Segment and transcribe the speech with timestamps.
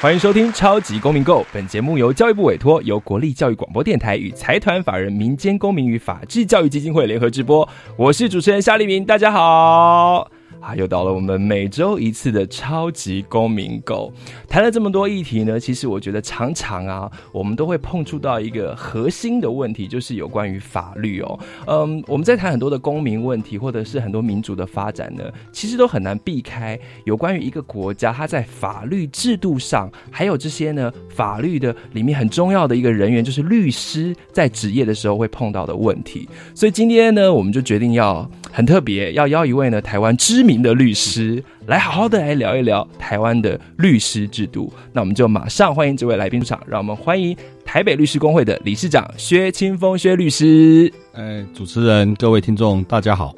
[0.00, 7.68] 欢迎收听《超级公民购》，本节目由教育部委托，由国立教育广播电台与财团法人民间公民与法治教育基金会联合直播。
[7.96, 10.30] 我是主持人夏立明，大家好。
[10.60, 14.12] 啊，又到了我们每周一次的超级公民购，
[14.48, 21.38] 谈了这么多议题呢，其实我觉得常常啊，我们都会碰触到一个核心的问题，就是有关于法律哦。
[21.66, 36.28] 嗯，我们在谈很多的公民问题，或者是很多民主的发展呢，其实都很难避开有关于一个国家它在法律制度上，还有这些呢法律的里面很重要的一个人员，就是律师在职业的时候会碰到的问题。
[36.54, 38.28] 所以今天呢，我们就决定要
[38.58, 44.72] 很特别，要邀一位呢台湾知名的律师来好好的来聊一聊台湾的律师制度。
[44.92, 50.92] 那我们就马上欢迎这位来宾出场，让我们欢迎台北律师工会的理事长薛清峰薛律师。
[51.12, 53.32] 哎，主持人、各位听众，大家好，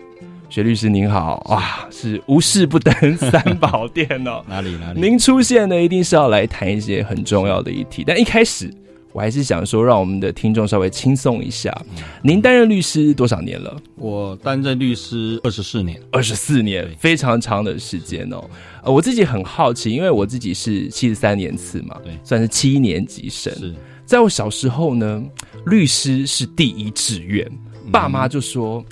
[0.48, 1.46] 薛律师您好。
[1.50, 4.42] 哇，是无事不登三宝殿哦。
[4.48, 5.00] 哪里哪里？
[5.02, 8.02] 您出现呢，一定是要来谈一些很重要的议题。
[8.06, 8.72] 但一开始。
[9.12, 11.76] 我还是想说，让我们的听众稍微轻松一下。
[12.22, 13.76] 您担任律师多少年了？
[13.96, 18.48] 我担任律师二十四年，二十四年，非常长的时间哦。
[18.84, 23.52] 呃，我自己很好奇，因为我自己是七十三年次嘛，对，算是七年级生。
[23.54, 23.74] 是，
[24.06, 25.22] 在我小时候呢，
[25.66, 27.50] 律师是第一志愿，
[27.90, 28.84] 爸妈就说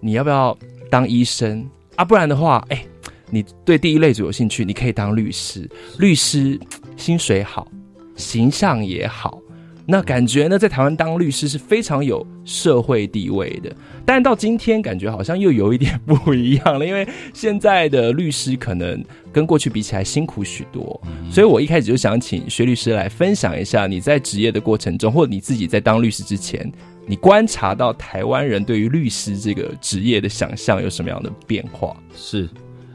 [0.00, 0.56] 你要不要
[0.88, 2.04] 当医生啊？
[2.04, 2.86] 不然的话，哎，
[3.28, 5.68] 你对第一类组有兴趣，你可以当律师。
[5.98, 6.58] 律师
[6.96, 7.66] 薪水好，
[8.14, 9.40] 形象也好。
[9.86, 13.70] 那感觉呢，在台湾当律师是非常有社会地位的，
[14.06, 20.98] 但到今天感觉好像又有一点不一样了，因为现在的律师可能跟过去比起来辛苦许多，
[21.30, 26.72] 所以我一开始就想请薛律师来分享一下你在职业的过程中，或者你自己在当律师之前，
[27.06, 31.94] 你观察到台湾人对于律师这个职业的想象有什么样的变化？
[32.16, 32.48] 是，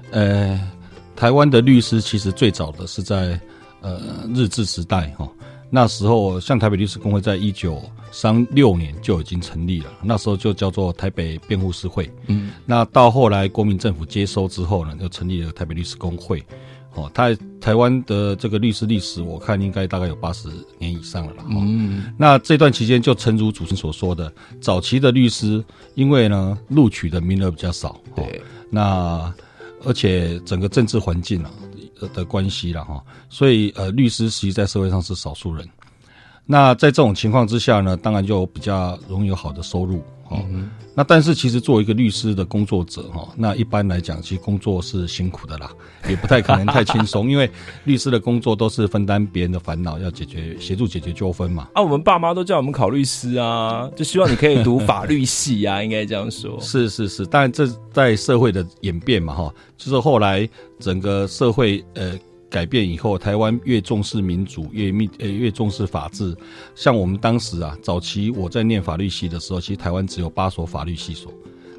[0.09, 0.59] 呃，
[1.15, 3.39] 台湾的律师其实最早的是在
[3.81, 5.29] 呃日治时代哈。
[5.69, 7.81] 那时候，像台北律师工会在一九
[8.11, 12.11] 三六年就已经成立了，那时候就叫做台北辩护师会。
[12.27, 16.43] 嗯，那到后来国民政府接收之后呢，就成立了台北律师工会。
[16.95, 20.49] 哦，台台湾的这个律师历史，我看应该大概有八十
[20.79, 21.43] 年以上了啦。
[21.47, 25.63] 嗯，那这段期间就诚如主持人所说的，早期的律师
[25.93, 28.41] 因为呢录取的名额比较少，对，
[28.71, 29.31] 那
[29.85, 31.51] 而且整个政治环境啊。
[32.07, 35.67] 的关系了哈，所以呃，律师实际在社会上是少数人。
[36.45, 40.03] 那在这种情况之下呢，当然就比较容易有好的收入。
[40.29, 40.45] 哦，
[40.95, 45.71] 那但是其实作为一个律师的工作者哈，那一般来讲，其实工作是辛苦的啦，
[46.07, 47.49] 也不太可能太轻松， 因为
[47.83, 51.67] 律师的工作都是分担别人的烦恼，要解决协助解决纠纷嘛。
[51.73, 56.59] 啊，我们爸妈都叫我们考律师啊，就希望你可以读法律系啊， 应该这样说。
[56.61, 60.47] 是是是，但这在社会的演变嘛哈，就是后来
[60.79, 62.17] 整个社会呃。
[62.49, 66.35] 改变以后，台湾越重视民主，越密呃越重视法治。
[66.73, 71.31] 像我们当时啊，早期我在念法律系的时候，其实台湾只有八所法律系所。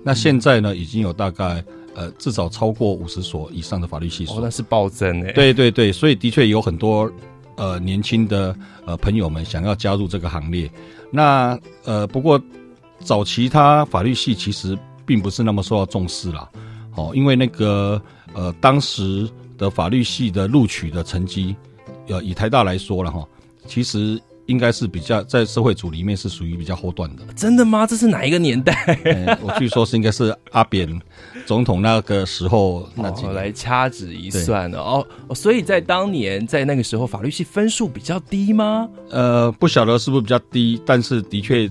[0.05, 1.63] 那现在呢，已经有大概
[1.95, 4.37] 呃至少超过五十所以上的法律系所。
[4.37, 5.33] 哦，那是暴增诶。
[5.33, 7.11] 对对对，所以的确有很多
[7.57, 8.55] 呃年轻的
[8.87, 10.71] 呃朋友们想要加入这个行列。
[11.11, 12.41] 那呃不过
[13.01, 16.49] 早期他法律系其实并不是那么受到重视啦。
[16.95, 18.01] 哦，因为那个
[18.35, 19.29] 呃当时。
[19.60, 21.54] 的法律系的录取的成绩，
[22.09, 23.28] 呃，以台大来说了哈，
[23.66, 27.22] 其实应该是比较在社会组里面是属于比较后段的。
[27.37, 27.87] 真的吗？
[27.87, 29.38] 这是哪一个年代？
[29.43, 30.88] 我据说是应该是阿扁
[31.44, 35.06] 总统那个时候那几来掐指一算的哦。
[35.34, 38.89] 所以在当年在那个时候，法律系分数比较低吗？
[39.10, 41.71] 呃，不晓得是不是比较低，但是的确。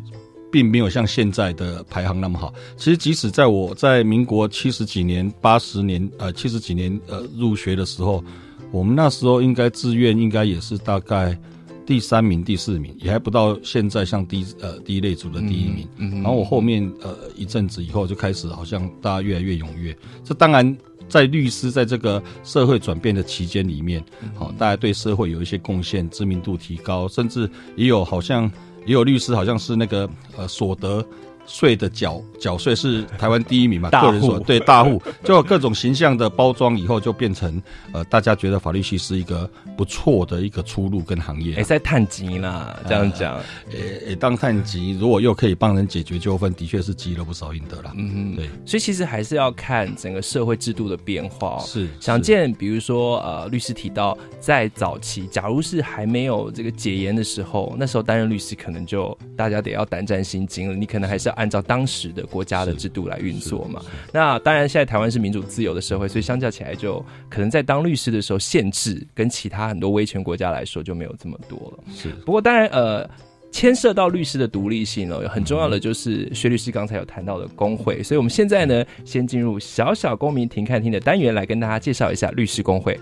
[0.51, 2.53] 并没有像现在的排行那么好。
[2.75, 8.23] 其实，即使在我在民国七十几年、八十年、呃七十几年呃入学的时候，
[8.71, 11.37] 我们那时候应该志愿应该也是大概
[11.85, 15.87] 第三名、第四名，也还不到现在像第呃第一类组的第一名。
[16.21, 19.95] 然后我后面呃一阵子以后就开始好像大家越来越踊跃。
[20.23, 24.03] 这当然在律师在这个社会转变的期间里面，
[24.35, 28.51] 好，大家对社会有一些贡献，知名度提高，甚至也有好像。
[28.85, 31.05] 也有律师好像是那个呃所得
[31.49, 37.61] 税的缴缴税是台湾第一名嘛，大户个人所对大户， 就有各种形象的包装，以后就变成
[37.91, 41.63] 呃，大家觉得法律系是一个不错的一个出路跟行业哎，。
[41.63, 43.37] 在探级啦，这样讲，
[43.71, 47.91] 诶、诶当探级，如果又可以帮人解决纠纷，的确是积了不少阴德啦。
[47.95, 51.63] 嗯对，所以其实还是要看整个社会制度的变化、哦。
[51.65, 63.81] 是想见，比如说，呃，律师提到，在早期，假如是还没有这个解严的时候，那时候担任律师可能就大家得要胆战心惊了，你可能还是要按照当时的国家的制度来运作嘛。
[64.11, 71.83] 那当然，现在台湾是民主自由的社会，所以相较起来，就可能在当律师的时候，限制跟其他很多威权国家来说就没有这么多了。
[71.95, 73.09] 是不过当然，呃，
[73.53, 82.99] 牵涉到律师的独立性哦，很重要的就是薛律师刚才有谈到的工会，所以我们现在呢，先进入小小公民庭看厅的单元，来跟大家介绍一下律师工会。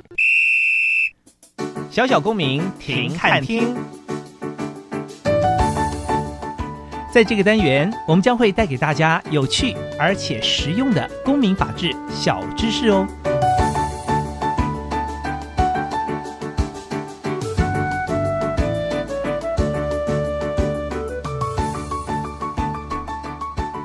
[1.90, 3.75] 小小公民庭看听。
[7.18, 13.08] 在这个单元，我们将会带给大家有趣而且实用的公民法治小知识哦。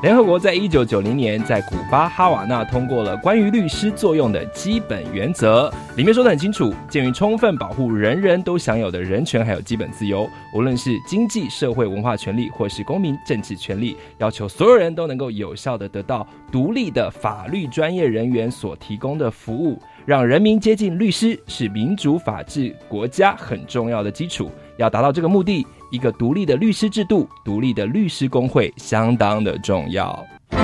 [0.03, 24.51] 联合国在一九九零年在古巴哈瓦那通过了关于律师作用的基本原则，里面说的很清楚，鉴于充分保护人人都享有的人权还有基本自由，无论是经济社会文化权利或是公民政治权利，要求所有人都能够有效的得到独立的法律专业人员所提供的服务，让人民接近律师是民主法治国家很重要的基础。
[24.79, 30.25] 要达到这个目的，一个独立的律师制度、独立的律师工会相当的重要。
[30.49, 30.59] 公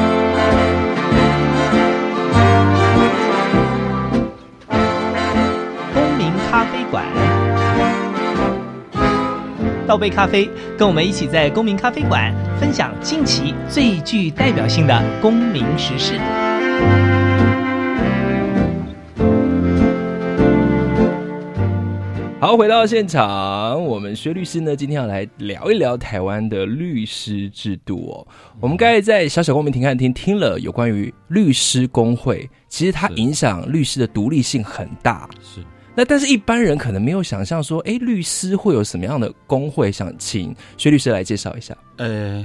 [6.16, 7.04] 民咖啡馆，
[9.86, 10.48] 倒杯咖啡，
[10.78, 16.18] 跟我们一起在公民咖啡馆分享近期最具代表性的公民时事。
[22.48, 28.26] 好，回到现场，我们薛律师呢，今天要来聊一聊台湾的律师制度哦。
[28.58, 35.28] 我们刚才在小小公民庭看厅听了有关于律师工会，其实它影响律师的独立性很大。
[35.42, 35.62] 是。
[35.94, 39.92] 那但是一般人可能没有想象说，哎，律师会有什么样的工会？
[39.92, 41.76] 想请薛律师来介绍一下。
[41.98, 42.42] 呃，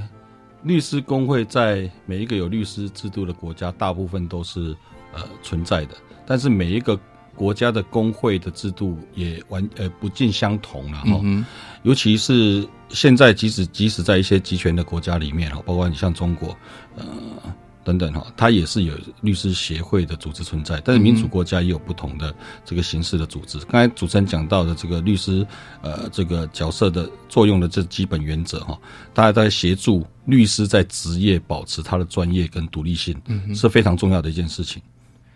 [0.64, 4.76] 律师工会在每一个有律师制度的国家，大部分都是
[5.14, 5.96] 呃存在的，
[6.26, 6.94] 但是每一个
[7.34, 11.20] 国家的工会的制度也完呃不尽相同了哈。
[11.22, 11.44] 嗯
[11.82, 16.56] 尤其是现在，即使即使在一些集权的国家里面哈，包括你像中国，
[16.96, 17.04] 呃
[17.84, 20.80] 等等哈，它也是有律师协会的组织存在。
[20.82, 22.34] 但是民主国家也有不同的
[22.64, 23.58] 这个形式的组织。
[23.66, 25.46] 刚才主持人讲到的这个律师
[25.82, 28.78] 呃这个角色的作用的这基本原则哈，
[29.12, 33.14] 大家在协助律师在职业保持他的专业跟独立性，
[33.54, 34.80] 是非常重要的一件事情。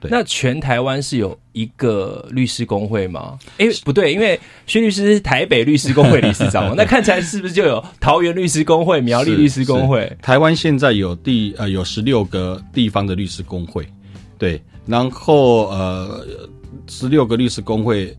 [0.01, 3.39] 对那全台湾是有一个律师工会吗？
[3.59, 10.17] 哎，不对，因为薛律师是台北律师工会理事长嘛， 那看起来是不是就有桃园律师工会、苗栗律师工会？
[10.23, 13.87] 台湾现在有第呃有十六个地方的律师工会，
[14.39, 16.27] 对，然后呃
[16.87, 18.17] 十六个律师工会。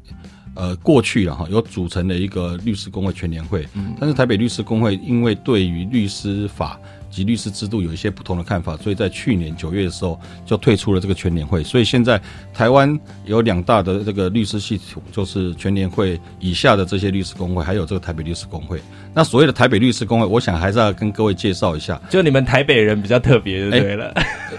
[0.55, 6.77] 呃，过去了哈，有组成了一个律师工会全联会，嗯，但是台北律师工会因为对于律师法
[7.09, 11.63] 及律师制度有一些不同的看法，所以在去年九月的时候就退出了这个全联会。
[11.63, 12.21] 所以现在
[12.53, 18.79] 台湾有两大的这个律师系统，就是全联会以下的这些律师工会，还有这个台北律师工会。
[19.13, 21.99] 那所谓的台北律师工会，我想还是要跟各位介绍一下。
[22.09, 24.13] 就你们台北人比较特别，就对了。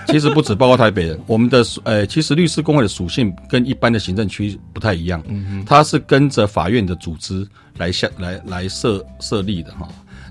[0.09, 9.89] 其实不止包括台北人，我们的呃，其实律师工会的属性跟一般的行政区不太一样，嗯它是跟着法院的组织来下来来设设立的哈。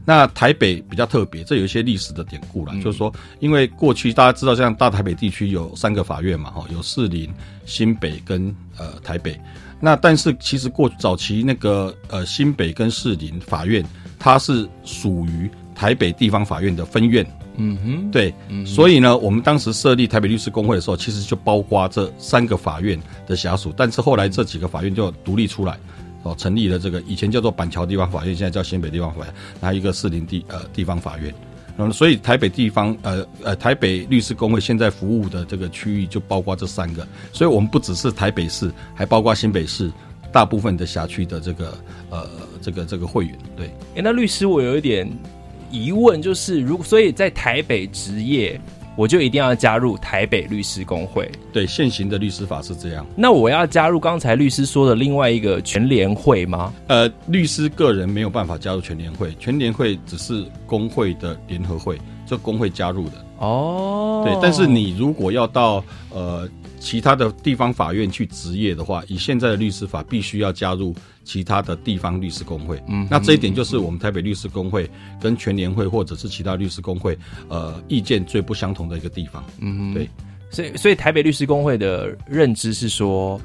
[0.09, 7.29] 那台北比较特别，这有一些历史的典故啦，就是说，因为过去大家知道，像大台北地区有三个法院嘛，哈，有士林、
[7.63, 9.39] 新北跟呃台北。
[9.79, 13.85] 那但是其实过早期那个呃新北跟士林法院，
[14.17, 17.23] 它是属于台北地方法院的分院，
[17.57, 18.33] 嗯哼，对，
[18.65, 25.77] 所以呢，我们当时设立台北律师工会的时候，其实就包括这三个法院的辖属，但是后来这几个法院就独立出来，
[26.23, 31.33] 哦，成立了这个以前叫做板桥地方法院，现在叫新北地方法院，还有一个士林地呃地方法院。
[31.77, 39.89] 嗯，所以台北地方呃呃台北律师工会现在服务的这个区域就包括这三个，所以我们不只是台北市，还包括新北市
[40.29, 41.77] 大部分的辖区的这个
[42.09, 42.29] 呃
[42.61, 43.67] 这个这个会员，对。
[43.95, 45.09] 哎，那律师我有一点
[45.71, 48.59] 疑问，就是如果所以在台北职业，
[49.00, 51.32] 我就一定要加入台北律师工会。
[51.53, 53.08] 对，现行的律师法是这样。
[53.15, 56.74] 那我要加入刚才律师说的另外一个全联会吗？
[56.88, 63.13] 呃，律师个人没有办法加入全联会，全联会只是工会的联合会，这工会加入的。
[63.38, 66.46] 哦，对，但是你如果要到呃
[66.79, 72.81] 其他的地方法院去执业的话，以现在的律师法，必须要加入其他的地方律师工会。
[72.88, 74.89] 嗯那这一点就是我们台北律师工会
[75.21, 77.17] 跟全联会或者是其他律师工会
[77.50, 79.43] 呃意见最不相同的一个地方。
[79.59, 80.09] 嗯对，
[80.50, 83.39] 所以所以台北律师工会的认知是说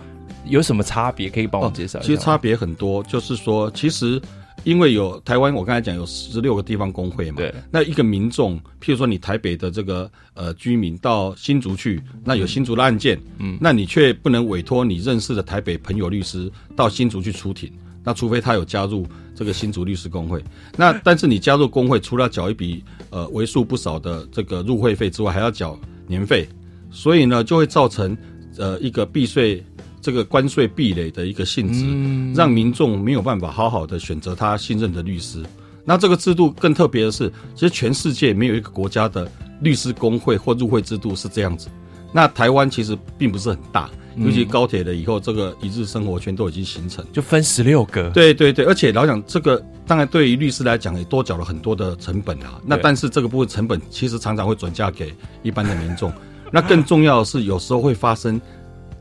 [0.47, 1.29] 有什么差别？
[1.29, 2.05] 可以帮我介绍一下吗？
[2.07, 4.21] 其实差别很多，就是说，其实
[4.63, 17.71] 因为有台湾，我刚才讲有十六个地方工会嘛，对，那一个民众，譬如说你台北的这个呃居民到新竹去，那有新竹的案件，嗯那你却不能委托你认识的台北朋友律师到新竹去出庭，
[18.03, 20.43] 那除非他有加入这个新竹律师工会，
[20.77, 26.49] 那但是你加入工会，除了缴一笔呃为数不少的这个入会费之外，还要缴年费，
[26.91, 28.17] 所以呢就会造成
[28.57, 29.63] 呃一个避税。
[30.05, 35.43] 这个关税壁垒的一个性质，嗯让民众没有办法好好的选择他信任的律师。
[35.83, 39.27] 那这个制度更特别的是，其实全世界没有一个国家的
[39.63, 41.69] 律师工会或入会制度是这样子。
[42.13, 47.03] 那台湾其实并不是很大，尤其高铁了以后，这个一日生活圈都已经形成。
[47.11, 52.61] 就分十六个，对对对，而且老讲这个，当然对于律师来讲也多缴了很多的成本啊。
[52.63, 56.13] 那但是这个部分成本其实常常会转嫁给一般的民众。
[56.53, 58.39] 那更重要的是，有时候会发生。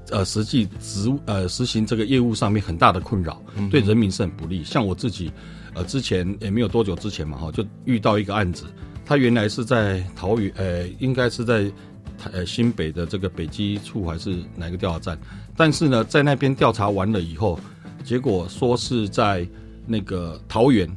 [0.10, 3.42] 呃，实际执务呃实行这个业务上面很大的困扰，
[3.72, 4.64] 对人民是很不利。
[4.64, 5.32] 像我自己，
[5.74, 8.66] 呃，之前也没有多久之前嘛，哈，就遇到一个案子，
[9.06, 11.64] 他原来是在桃园，呃，应该是在
[12.18, 15.20] 台呃新北的这个北基处还是哪个调查站，
[15.56, 17.60] 但是呢，在那边调查完了以后，
[18.04, 19.48] 结果说是在
[19.88, 20.90] 那个桃园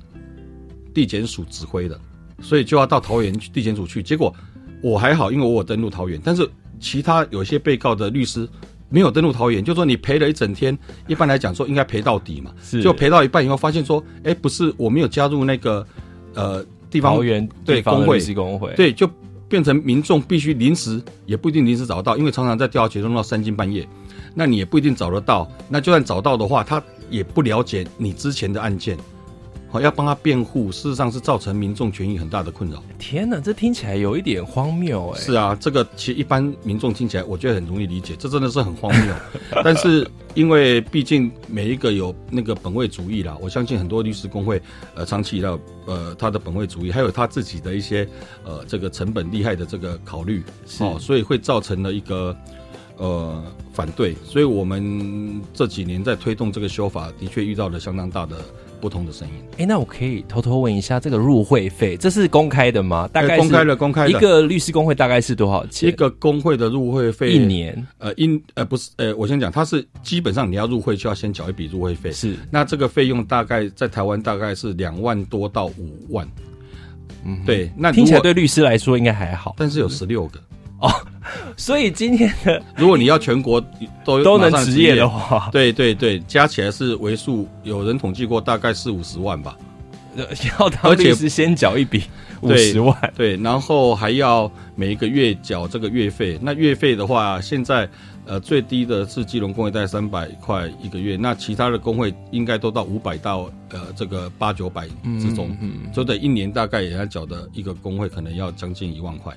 [0.93, 1.99] 地检署指挥的，
[2.43, 4.03] 所以就要到桃园地检署去。
[4.03, 4.35] 结果
[4.83, 6.49] 我还好，因为我有登录桃园，但是
[6.81, 8.49] 其他有些被告的律师
[8.89, 10.77] 没有登录桃园，就说你赔了一整天，
[11.07, 12.83] 一般来讲说应该赔到底嘛，是。
[12.83, 15.87] 就赔到一半以后发现说，哎，不是我没有加入那个
[16.35, 18.21] 呃地方桃园对工会。
[18.77, 19.09] 对，就
[19.49, 23.87] 变成民众必须临时，也不一定临时找得到，因为常常在调查中到三更半夜，
[24.35, 25.51] 那你也不一定找得到。
[25.69, 28.97] 那就算找到的话，他也不了解你之前的案件，
[29.69, 32.83] 好要帮他辩护，事实上是造成民众权益很大的困扰。
[32.99, 35.21] 天哪，这听起来有一点荒谬哎。
[35.21, 39.15] 是啊，这个其实一般民众听起来，我觉得很容易理解，这真的是很荒谬。
[39.65, 44.61] 但是因为毕竟每一个有那个本位主义啦，我相信很多律师工会
[44.95, 45.51] 呃长期以来
[45.87, 48.09] 呃他的本位主义，还有他自己的一些
[48.45, 50.43] 呃这个成本利害的这个考虑，
[50.79, 52.37] 哦，所以会造成了一个
[52.97, 54.15] 呃反对。
[54.25, 58.37] 所以我们这几年在推动这个修法，的确遇到了相当大的
[58.81, 59.35] 不同的声音。
[59.59, 63.09] 哎，那我可以偷偷问一下，这个入会费这是公开的吗？
[63.13, 65.89] 大概公开的，公开的一个律师工会大概是多少钱？
[65.89, 76.29] 一个工会的入会费一年呃，因呃不是呃，我先讲，它是基本上你要入会就要先缴一笔入会费，是那这个费用大概在台湾大概是两万多到五万，
[77.25, 79.55] 嗯，对，那如听起来果对律师来说应该还好。
[79.59, 80.39] 但是有十六个，
[81.57, 83.61] 所以今天的如果你要全国
[84.05, 89.57] 都都能马上执业的，话，对对对，加起来是为数，有人统计过大概四五十万吧，
[90.17, 90.25] 呃
[90.61, 92.05] 要当而且律师先缴一笔
[92.43, 96.39] 五十万，对，然后还要每一个月缴这个月费。
[96.41, 97.89] 那月费的话，现在
[98.27, 104.87] 呃最低的是基隆工会大概三百块一个月，那其他的工会应该都到五百到呃这个八九百
[105.19, 109.37] 之中，嗯嗯就得一年大概也要缴的一个工会可能要将近一万块。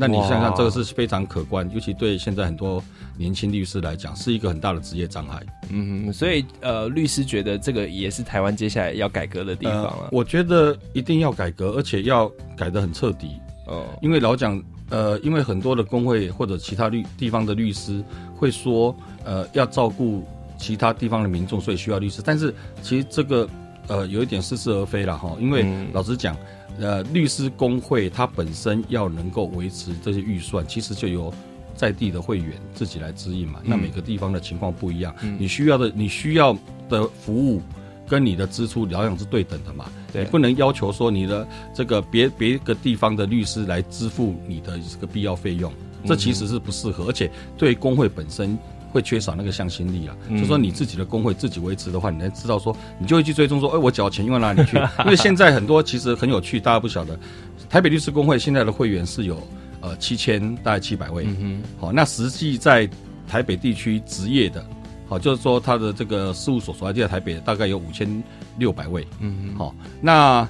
[0.00, 2.80] 那你想想，这个是非常可观，尤其对现在很多
[3.16, 5.42] 年轻律师来讲，是一个很大的职业障碍。
[5.70, 10.08] 嗯，所以呃，律师觉得这个也是台湾接下来要改革的地方呃了。
[10.12, 13.32] 我觉得一定要改革，而且要改得很彻底。
[13.66, 18.00] 哦，因为老蒋，呃，因为很多的工会或者其他律地方的律师
[18.36, 20.24] 会说，呃，要照顾
[20.56, 22.22] 其他地方的民众，所以需要律师。
[22.24, 23.48] 但是其实这个
[23.88, 26.36] 呃有一点似是而非了哈，因为嗯老实讲，
[26.78, 31.32] 呃，律师工会它本身要能够维持这些预算，其实就由
[31.74, 33.60] 在地的会员自己来指引嘛。
[33.64, 36.56] 那每个地方的情况不一样，嗯你需要的你需要
[36.88, 37.60] 的服务。
[38.10, 39.84] 跟你的支出疗养是对等的嘛？
[40.14, 45.70] 你不能要求说你的这个别别个地方的律师来支付你的这个必要费用，
[46.06, 48.58] 这其实是不适合，而且对工会本身
[48.92, 50.16] 会缺少那个向心力啊。
[50.28, 50.38] 嗯。
[50.38, 54.76] 就说你自己的工会自己维持的话，你能知道说，你就会去追踪说，哎，我缴钱用到哪里去？
[55.04, 57.18] 因为现在很多其实很有趣，大家不晓得，
[57.68, 59.40] 台北律师工会现在的会员是有
[59.80, 62.88] 呃七千大概七百位，嗯好，那实际在
[63.28, 64.64] 台北地区执业的，
[65.08, 68.22] 好，就是说他的这个事务所所在地在台北大概有五千
[68.58, 70.48] 六百位，哼，嗯哼，好，那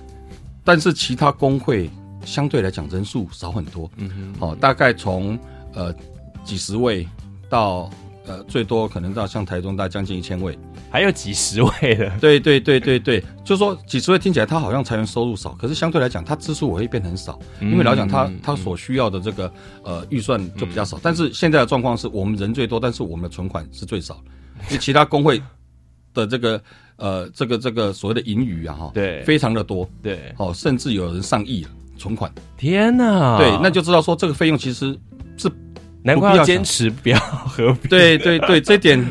[0.65, 1.91] 但是其他工会
[2.25, 5.39] 相对来讲人数少很多，嗯哼，好，大概从
[5.75, 5.95] 呃
[6.45, 7.07] 几十位
[7.49, 7.91] 到
[8.29, 10.57] 呃最多可能到像台中大概将近一千位，
[10.91, 19.51] 还有几十位的，对对对对对，就说几十位听起来他好像裁员收入少，可是相对来讲，他支出我会变很少，因为老讲他他所需要的这个
[19.83, 21.01] 呃预算就比较少。
[21.03, 24.23] 但是现在的状况是我们人最多，但是我们的存款是最少，
[24.69, 25.43] 因为其他工会
[26.13, 26.63] 的这个
[26.97, 34.99] 呃这个这个所谓的盈余啊哈，对非常的多，对，哦，甚至有人上亿了存款，天哪，对，那就知道说这个费用其实
[35.37, 35.51] 是
[36.15, 39.05] 难怪要坚持不要合并，对对对，这点。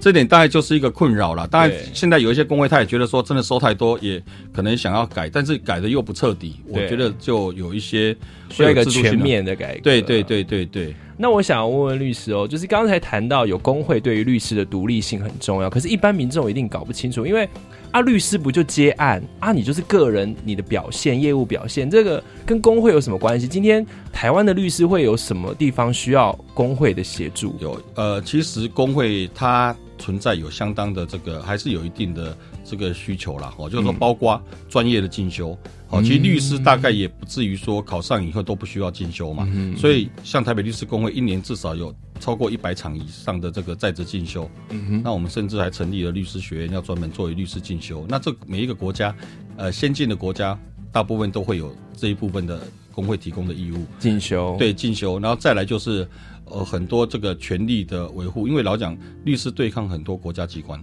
[0.00, 1.44] 这点大概就是一个困扰了。
[1.48, 6.54] 当然，现在有一些工会，他也觉得说，真的收太多，也可能想要改，但是改的又不彻底。
[6.68, 8.16] 我觉得就有一些
[8.50, 9.18] 需要一个全。
[9.18, 9.80] 面的改革。
[9.82, 10.18] 对对。
[10.28, 17.48] 对对对，那我想问问律师哦，就是刚才谈到有工会对于律师的独立性很重要，可是，一般民众一定搞不清楚，因为
[17.92, 23.48] 啊，律师不就接案啊，你就是个人你的表现、业务表现，这个跟工会有什么关系？
[23.48, 27.56] 今天台湾的律师会有什么地方需要工会的协助？
[27.58, 32.36] 有呃，其实工会它存在有相当的这个，还是有一定的
[32.68, 33.54] 这个需求啦。
[33.56, 35.56] 哦，就是说包括专业的进修。
[35.90, 39.48] 哦，其实律师大概也不至于说考上以后都不需要进修嘛。
[39.74, 44.50] 所以像台北律师工会一年至少有超过一百场以上的这个在职进修。
[44.68, 48.04] 嗯那我们甚至还成立了律师学院，要专门作为律师进修。
[48.06, 49.16] 那这每一个国家，
[49.56, 50.58] 呃，先进的国家
[50.92, 52.60] 大部分都会有这一部分的
[52.92, 53.82] 工会提供的义务。
[53.98, 56.06] 进修对进修，然后再来就是
[56.44, 58.94] 呃很多这个权利的维护，因为老讲
[59.24, 60.78] 律师对抗很多国家机关，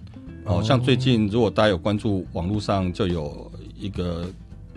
[0.46, 4.26] 哦，像最近如果大家有关注网络上就有一个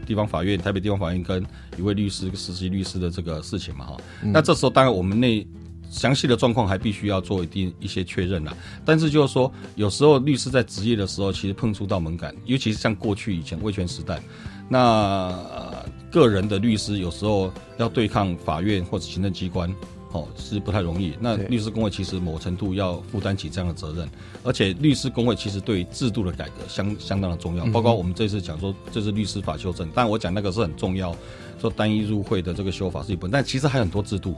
[0.07, 1.45] 地方法院台北地方法院跟
[1.77, 5.47] 一位律师实习律师的这个事情嘛哈，那这时候当然我们那
[5.91, 8.57] 详细的状况还必须要做一定一些确认啦。
[8.85, 14.21] 但是就是说，有时候律师在职业的时候，其实碰触到门槛，尤其是像过去以前威权时代，
[14.69, 19.71] 那、呃个人的律师有时候要对抗法院或者行政机关。
[20.13, 21.13] 哦，是不太容易。
[21.21, 24.09] 那律师工会其实某程度要负担起这样的责任，
[24.43, 31.15] 而且律师工会其实对制度的改革相相当的重要，包括我们这次讲说这是律师法修正，但我讲那个是很重要，
[31.61, 34.35] 说单一入会的这个修法是一部分，但其实还有很多制度，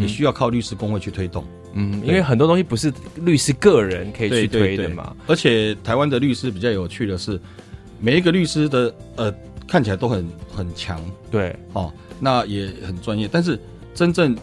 [0.00, 1.44] 也需要靠律师工会去推动。
[1.74, 5.16] 嗯，因为很多东西不是律师个人可以去推的嘛。
[5.26, 7.40] 而且台湾的律师比较有趣的是，
[8.00, 9.34] 每一个律师的呃
[9.66, 11.00] 看起来都很很强
[11.30, 13.58] 对，哦，那也很专业，但是
[13.94, 14.36] 真正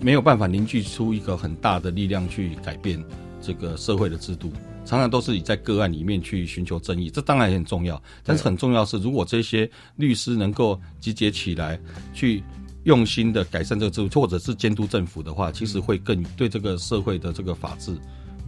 [0.00, 3.02] 没有办法凝聚出一个很大的力量去改变
[3.40, 4.52] 这个社会的制度。
[4.84, 8.02] 常常都是以在个案里面去寻求争议，这当然也很重要。
[8.24, 11.78] 但是很重要是，如果这些律师能够集结起来，
[12.14, 12.42] 去
[12.84, 17.96] 用心的改善这个制度，或者是监督政府的话，其实会更对这个社会的这个法治，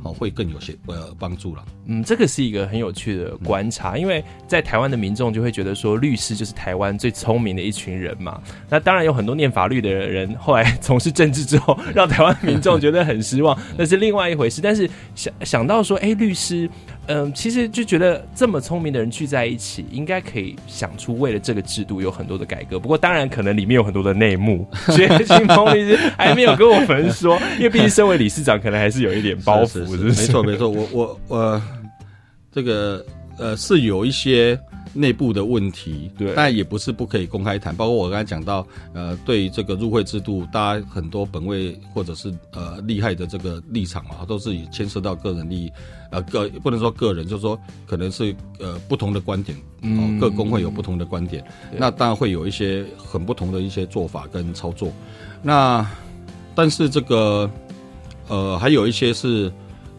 [0.03, 1.65] 哦，会更有些呃帮助了。
[1.87, 8.41] 嗯，这个是一个很有趣的观察，因为在台湾的民众就会觉得说，律师就是台湾最聪明的一群人嘛。
[8.69, 14.61] 那当然有很多念法律的人，后来从事政治之后， 让台湾民众觉得很失望，那是另外一回事。
[14.61, 16.69] 但是想想到说，哎，律师，
[17.07, 22.79] 嗯、其实就觉得这么聪明的人聚在一起，应该可以想出为了这个制度有很多的改革。
[22.79, 29.97] 不过当然可能里面有很多的内幕， 所以清风律师还没有跟我们说，因为毕竟身为理事长，可能还是有一点包袱，是？
[29.97, 31.62] 没错没错，我我我
[32.53, 33.05] 这个
[33.37, 34.59] 呃是有一些
[34.94, 37.74] 内部的问题，对但也不是不可以公开谈。
[37.74, 45.72] 包括我刚才讲到，呃，对于这个入会制度，大家很多本位或者是呃厉害的这个立场嘛，都是以牵涉到个人利益，
[46.11, 51.44] 呃个不能说个人，就是说可能是呃不同的观点，哦，各工会有不同的观点，
[51.76, 54.92] 那当然会有一些很不同的一些做法跟操作。
[55.42, 55.87] 那
[56.55, 57.50] 但是这个
[58.28, 59.50] 呃还有一些是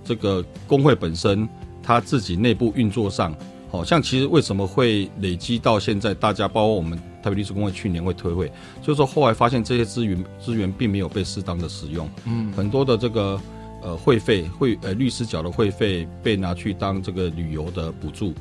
[0.05, 1.47] 这个工会本身
[1.81, 3.35] 他自己内部运作上，
[3.73, 8.47] 好、像其实为什么会累积到现在，大家包括我们台北律师工会去年会退会，
[8.83, 13.41] 就是说后来发现这些资源资源并没有被适当的使用，嗯，很多的这个
[13.81, 18.31] 呃会费会呃律师缴的会费被拿去当这个旅游的补助，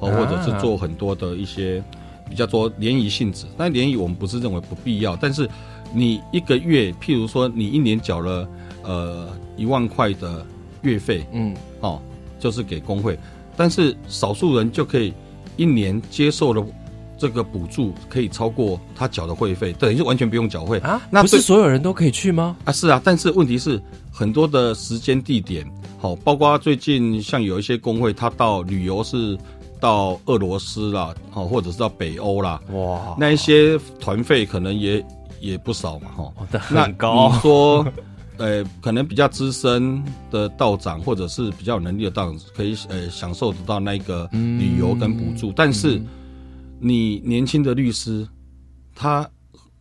[0.00, 1.82] 哦，或者是啊做很多的一些
[2.28, 3.46] 比较多联谊性质。
[3.56, 5.48] 那联谊我们不是认为不必要，但是
[5.94, 8.46] 你一个月，譬如说你一年缴了
[8.82, 10.44] 呃一万块的
[10.82, 11.98] 月费，嗯，哦，
[12.38, 13.18] 就是给工会，
[13.56, 15.12] 但是少数人就可以
[15.56, 16.64] 一年接受的
[17.18, 20.78] 这个补助可以超过他缴的会费，等于是完全不用缴会。
[20.80, 22.56] 啊，那不是所有人都可以去吗？
[22.64, 23.80] 啊，是啊，但是问题是
[24.12, 25.66] 很多的时间地点，
[25.98, 29.36] 好、包括最近像有一些工会，他到旅游是
[29.80, 35.02] 到俄罗斯啦，好、或者是到北欧啦，哇，那一些团费可能也
[35.40, 36.32] 也不少嘛，哈、
[36.70, 37.32] 那很高。
[37.32, 37.86] 你说，
[38.38, 46.00] 呃，可能比较资深的道长，或者是比较有能力的道长，可以呃享受得到那个旅游跟补助，但是
[46.78, 48.26] 你年轻的律师，
[48.94, 49.28] 他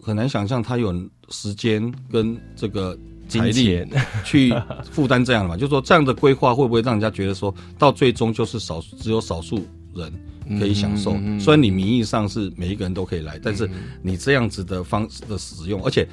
[0.01, 0.93] 很难想象他有
[1.29, 3.85] 时间跟这个财力
[4.23, 4.53] 去
[4.91, 5.55] 负担这样的嘛？
[5.57, 9.65] 就是说这样的规划会不会让人家觉得说到最终就是少只有少数
[9.95, 10.13] 人
[10.59, 11.11] 可以享受？
[11.39, 13.67] 虽然你名义上是每一个人都可以来，但是
[14.03, 16.07] 你这样子的方式的使用，而且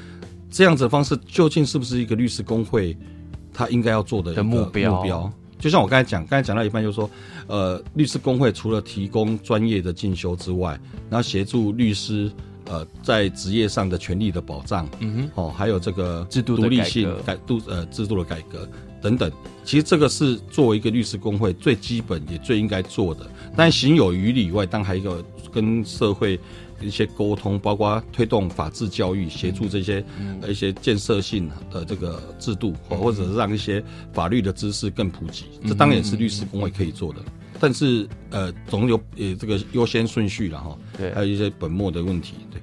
[0.53, 2.97] 这样子的方式究竟是不是一个律师工会
[3.53, 4.95] 他应该要做的目标？
[4.95, 5.33] 目标？
[5.59, 7.11] 就像我刚才讲，刚才讲到一半，就是说，
[7.47, 10.79] 呃，律师工会除了提供专业的进修之外，
[11.11, 12.31] 然后协助律师。
[12.67, 18.67] 呃，在职业上的权利的保障，嗯哼，哦，还有这个制度独立性改度呃制度的改革
[19.03, 19.31] 等等，
[19.65, 23.29] 其实这个是作为一个律师工会最基本也最应该做的。
[23.57, 26.39] 但行有余力以外，当还有一个跟社会
[26.83, 30.05] 一些沟通，包括推动法治教育，协助这些
[30.49, 37.21] 一些建设性的这个制度，或者是让一些法律的知识更普及，这当然也是律师工会可以做的。
[37.61, 42.61] 但是，呃，总有呃这个优先顺序了哈，对，还有一些本末的问题，对。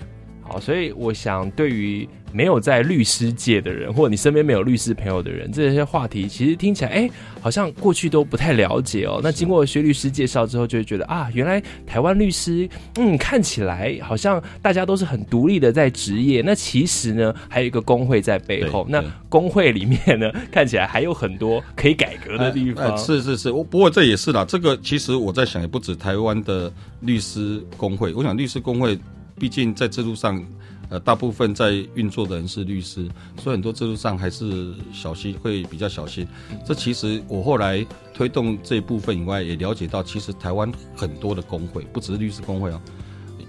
[0.49, 2.07] 好，所以我想对于。
[2.31, 7.09] 没有在律师界的人，或者你身边没有律师朋友的人，这些话题其实听起来，哎，
[7.41, 9.19] 好像过去都不太了解哦。
[9.23, 16.43] 那经过薛律师介绍之后，就会觉得啊，原来台湾律师，嗯，看起来好像大家都是很独立的在职业。
[16.45, 18.85] 那其实呢，还有一个工会在背后。
[18.87, 22.95] 那工会里面呢，看起来还有很多可以改革的地方。
[22.95, 24.45] 是是是，我不过这也是啦。
[24.45, 28.13] 这个其实我在想，也不止台湾的律师工会。
[28.13, 28.95] 我想律师工会，
[29.39, 30.45] 毕竟在制度上。
[30.91, 36.27] 呃，大部分在运作的人是律师，所以很多制度上还是小心，会比较小心。
[36.65, 42.81] 这其实我后来推动这一部分以外，也了解到，其实台湾很多的工会，不只是律师工会哦。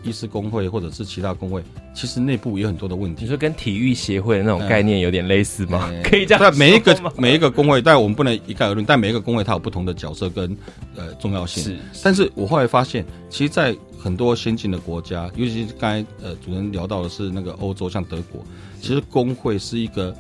[0.02, 1.62] 医师工会或者是其他工会，
[1.94, 3.22] 其实内部也有很多的问题。
[3.24, 5.90] 你说跟体育协会的那种概念有点类似吗？
[6.02, 6.40] 可以这样。
[6.42, 8.84] 但每一个每一个工会，但我们不能一概而论。
[8.86, 10.56] 但每一个工会它有不同的角色跟
[10.96, 11.62] 呃重要性。
[11.62, 11.78] 是。
[12.02, 18.42] 但是我后来发现，其实，在很多先进的国家，尤其是刚才呃主人聊到的是那个欧洲，像德国，
[18.80, 20.16] 其实工会是一个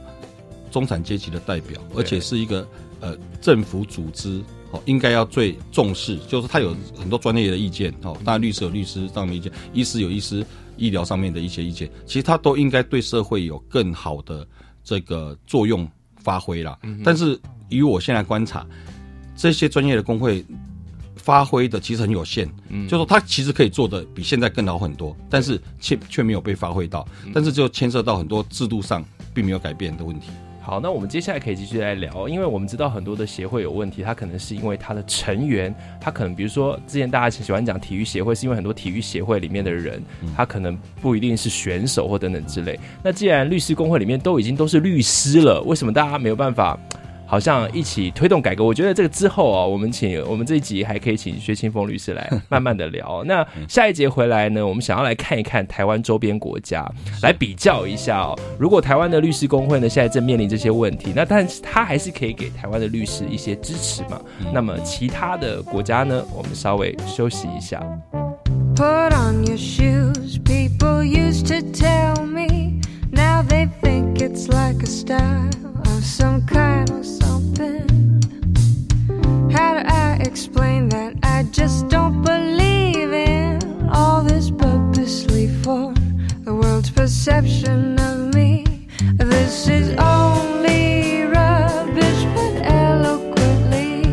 [0.70, 2.66] 中产阶级的代表，而且是一个
[3.00, 4.42] 呃政府组织。
[4.72, 7.92] 哦，应该要最重视，就是他有很多专业的意见。
[8.02, 14.46] 哦，当然律师有律师上面意见，医师有医师医疗上面的一些意见，其实他都应该对社会有更好的
[14.84, 16.78] 这个作用发挥了。
[17.04, 18.64] 但是以我现在观察，
[19.36, 20.44] 这些专业的工会
[21.16, 22.48] 发挥的其实很有限。
[22.68, 27.06] 嗯，就说他其实可以做的比现在更好很多，但是却却没有被发挥到。
[27.34, 29.04] 但是就牵涉到很多制度上
[29.34, 30.28] 并没有改变的问题。
[30.70, 40.00] 好，那我们接下来可以继续来聊，因为我们知道很多的协会有问题，它可能是因为它的成员，他可能比如说之前大家喜欢讲体育协会，是因为很多体育协会里面的人，
[40.36, 42.78] 他可能不一定是选手或等等之类。
[43.02, 46.78] 那既然律师工会里面都已经都是律师了，为什么大家没有办法？
[47.30, 53.22] 好像一起推动改革，我觉得这个之后啊，我们请我们这一集还可以请薛清峰律师来慢慢的聊。
[53.24, 56.84] 那下一节回来呢，我们想要来看一看台湾周边国家，
[57.22, 58.36] 来比较一下哦。
[58.58, 64.20] 如果台湾的律师工会呢现在正面临这些问题，那但是他还是可以给台湾的律师一些支持嘛？
[64.52, 67.80] 那么其他的国家呢，我们稍微休息一下。
[68.74, 72.80] Put on your shoes, people used to tell me.
[73.12, 75.48] Now they think it's like a style
[75.84, 77.19] of some kind of.
[79.60, 81.16] How do I explain that?
[81.22, 85.92] I just don't believe in all this purposely for
[86.46, 88.64] the world's perception of me.
[89.16, 94.06] This is only rubbish, but eloquently,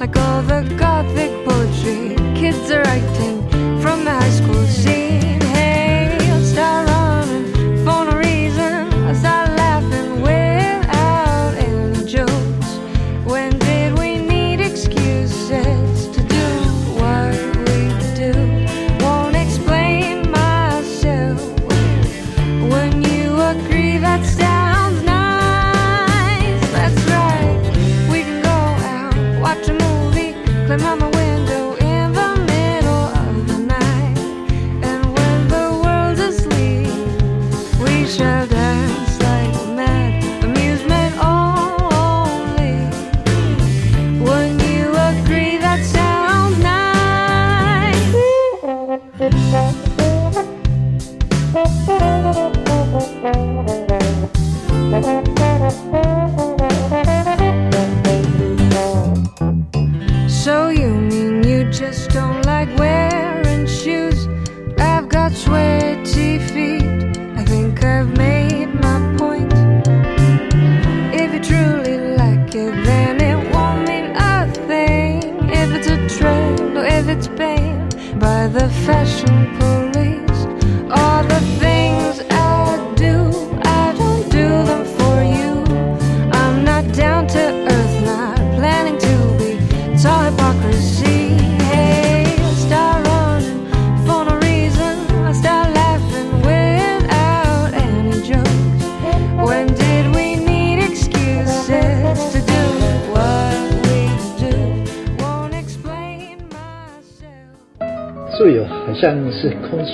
[0.00, 3.36] like all the gothic poetry kids are writing
[3.82, 5.23] from the high school scene.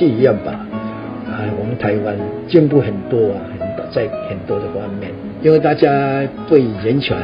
[0.01, 0.53] 是一样吧。
[1.29, 2.17] 啊，我们台湾
[2.49, 7.19] 进步很多啊，很多在很多的方面，因为大家对人权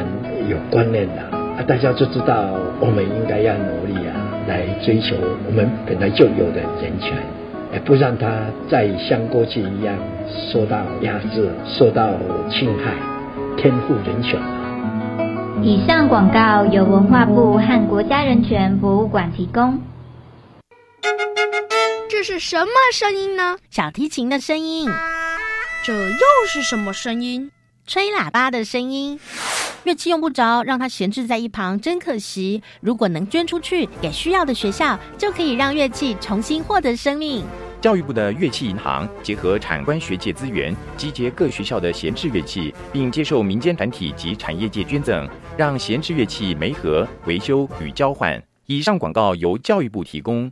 [0.47, 1.23] 有观念了
[1.57, 4.13] 啊，大家就知道我们应该要努力啊，
[4.47, 5.15] 来追求
[5.47, 7.17] 我们本来就有的人权，
[7.73, 8.27] 也不让它
[8.69, 9.95] 再像过去一样
[10.51, 12.11] 受到压制、受到
[12.47, 12.93] 侵害，
[13.57, 14.39] 天赋人权。
[15.63, 19.79] 以上广告由文化部和国家人权博物馆提供。
[22.27, 23.57] 这是什么声音呢？
[23.71, 24.91] 小提琴的声音。
[25.81, 27.49] 这又是什么声音？
[27.85, 29.17] 吹喇叭的声音。
[29.85, 32.61] 乐器用不着，让它闲置在一旁，真可惜。
[32.81, 37.45] 如果能捐出去给需要的学校，就可以让乐器重新获得生命。
[37.79, 48.43] 教育部的乐器银行结合产官学界资源，集结各学校的闲置乐器，并接受民间团体及产业界捐赠，让闲置乐器媒合、维修与交换。
[48.65, 50.51] 以上广告由教育部提供。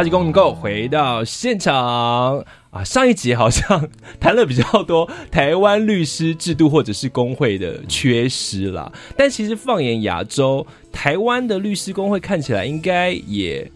[0.00, 2.82] 超级公民购回到现场啊！
[2.82, 3.86] 上一集好像
[4.18, 13.70] 谈了比较多台湾律师制度或者是工会的缺失啦，但其实放眼亚洲，台湾的律师工会看起来应该也，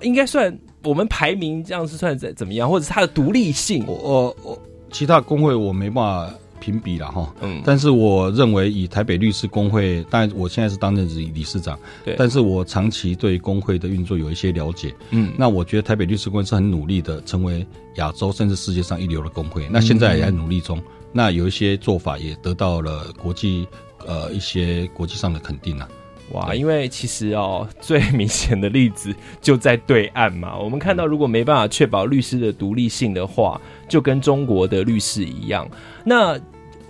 [0.00, 3.84] 应该算我们排名这样是算怎怎么样，或者是它的独立性。
[3.86, 6.34] 我我其他工会我没办法。
[6.62, 20.80] 评比了哈，嗯，但是我认为以台北律师工会，当然我现在是担任理理事长，对，但是我长期对工会的运作有一些了解，嗯，那我觉得台北律师工会是很努力的，成为亚洲甚至世界上一流的工会，那现在也在努力中，
[21.12, 23.66] 那有一些做法也得到了国际
[24.06, 25.88] 呃一些国际上的肯定啊。
[26.30, 35.68] 哇，因为其实哦，最明显的例子就在对岸嘛，我们看到如果没办法确保律师的独立性的话，就跟中国的律师一样，
[36.04, 36.40] 那。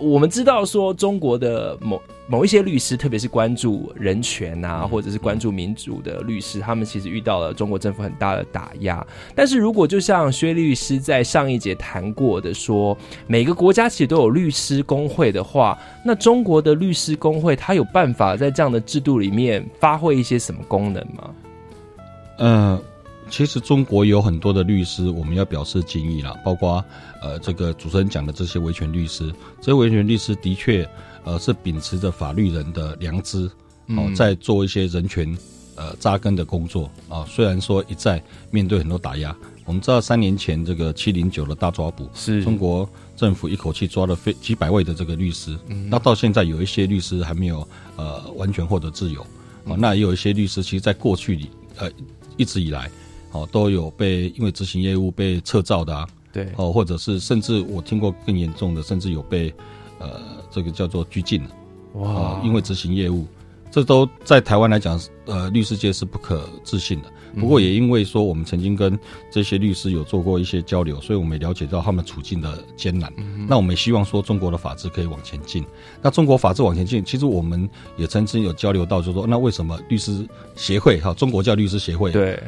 [0.03, 9.05] 我们知道说，中国的某某一些律师，特别是关注人权啊，或者是关注民主的律师，他们其实遇到了中国政府很大的打压。
[9.33, 21.29] 但是如果就像薛律师在上一节谈过的，说每个国家其实都有律师工会的话，那中国的律师工会，它有办法在这样的制度里面发挥一些什么功能吗？
[22.39, 22.81] 嗯。
[23.33, 26.39] 其实中国有很多的律师，我们要表示敬意了。
[26.45, 26.85] 包括
[27.19, 30.87] 呃，这个主持人讲的这些维权律师，这些维权律师的确
[31.23, 33.49] 呃是秉持着法律人的良知
[33.87, 35.35] 哦，在做一些人权
[35.75, 37.25] 呃扎根的工作啊。
[37.27, 45.57] 虽然说一再面对很多打压，我们知道三年前这个七零九的大抓捕，是中国政府一口气抓了非几百位的这个律师，
[45.89, 49.25] 那到现在有一些律师还没有呃完全获得自由
[49.63, 49.75] 哦。
[49.75, 51.89] 那也有一些律师，其实在过去里呃
[52.37, 52.91] 一直以来。
[53.33, 59.53] 哦，都有被因为执行业务被撤照的啊，对，哦，或者是甚至我听过更严重的，甚至有被
[59.99, 61.41] 呃这个叫做拘禁
[61.95, 63.25] 哇，因为执行业务，
[63.69, 67.11] 这都在台湾来讲，呃，律师界是不可置信的。
[67.39, 68.99] 不过也因为说我们曾经跟
[69.31, 73.11] 这些律师有做过一些交流，所以我们也了解到他们处境的艰难。
[73.49, 75.65] 那我们也希望说中国的法治可以往前进。
[75.99, 77.67] 那中国法治往前进，其实我们
[77.97, 80.23] 也曾经有交流到，就说那为什么律师
[80.55, 82.39] 协会哈，中国叫律师协会对。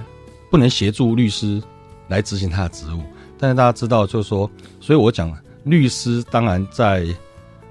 [0.49, 1.61] 不能协助律师
[2.07, 3.01] 来执行他的职务，
[3.37, 7.07] 但是大家知道，就是说，所以我讲，律师当然在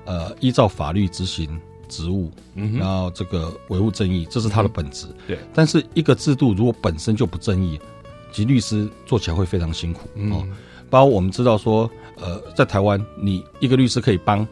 [0.05, 5.07] 呃依照法律执行职务，然后这个维护正义，这是他的本质。
[5.27, 7.79] 对，但是一个制度如果本身就不正义，
[8.33, 10.09] 其律师做起来会非常辛苦。
[10.33, 10.47] 哦。
[10.91, 14.47] 包括我们知道说，呃，在台湾，你一个律师可以帮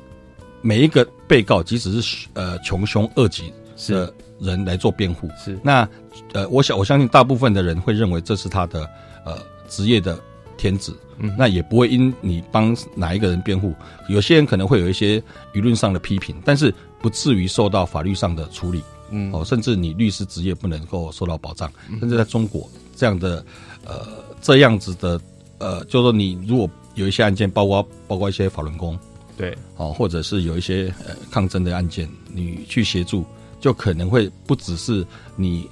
[0.60, 3.52] 每一个被告，即使是呃穷凶恶极
[3.88, 5.28] 的人来做辩护。
[5.42, 5.58] 是。
[5.62, 5.88] 那
[6.32, 8.88] 呃，我想我相信大部分的人会认为这是他的
[9.24, 10.18] 呃职业的。
[10.58, 13.74] 天职，嗯，那也不会因你帮哪一个人辩护，
[14.08, 15.18] 有些人可能会有一些
[15.54, 18.80] 舆论上的批评，但是不至于受到法律上的处理。
[19.10, 23.44] 嗯，哦，甚至你律师职业不能够受到保障，甚至在中国这样的
[23.84, 24.06] 呃
[24.40, 25.20] 这样子的
[25.58, 28.96] 呃，就是说你如果有一些案件，包括包括一些法轮功，
[29.36, 33.24] 对，哦，或者是有一些呃抗争的案件，你去协助，
[33.62, 35.70] 就可能会不只是你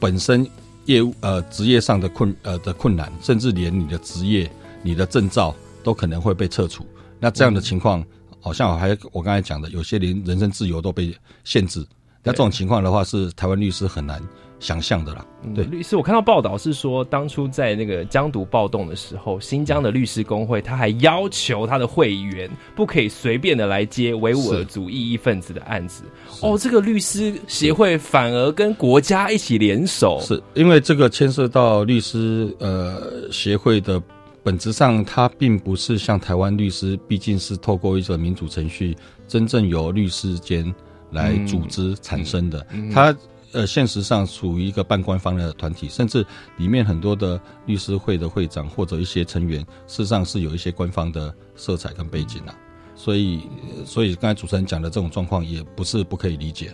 [0.00, 0.44] 本身
[0.86, 4.50] 业务呃职业上的困呃的困难，甚至连你的职业、
[4.82, 6.86] 你的证照都可能会被撤除。
[7.20, 8.02] 那这样的情况，
[8.40, 11.14] 好像还我刚才讲的，有些连人身自由都被
[11.44, 11.86] 限制。
[12.22, 14.22] 那这种情况的话，是台湾律师很难
[14.60, 15.24] 想象的啦。
[15.54, 26.02] 对，律师，我看到报道是说，当初在那个江独暴动的时候，新疆的律师工会他还要求他的会员不可以随便的来接维吾尔族异议分子的案子。
[26.40, 34.02] 哦，这个律师协会反而跟国家一起联手，是因为这个牵涉到律师呃协会的
[34.42, 40.74] 本质上，它并不是像台湾律师，毕竟是透过一个民主程序，真正由律师间。
[41.10, 43.16] 来组织产生的，它
[43.52, 46.24] 呃，现实上属于一个半官方的团体，甚至
[46.58, 52.54] 里面很多的律师会的会长或者一些成员，事实上是有一些官方的色彩跟背景啊。
[52.94, 53.42] 所以，
[53.86, 56.72] 所以刚才主持人讲的这种状况，也不是不可以理解。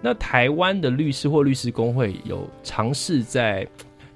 [0.00, 3.66] 那台湾的律师或律师工会有尝试在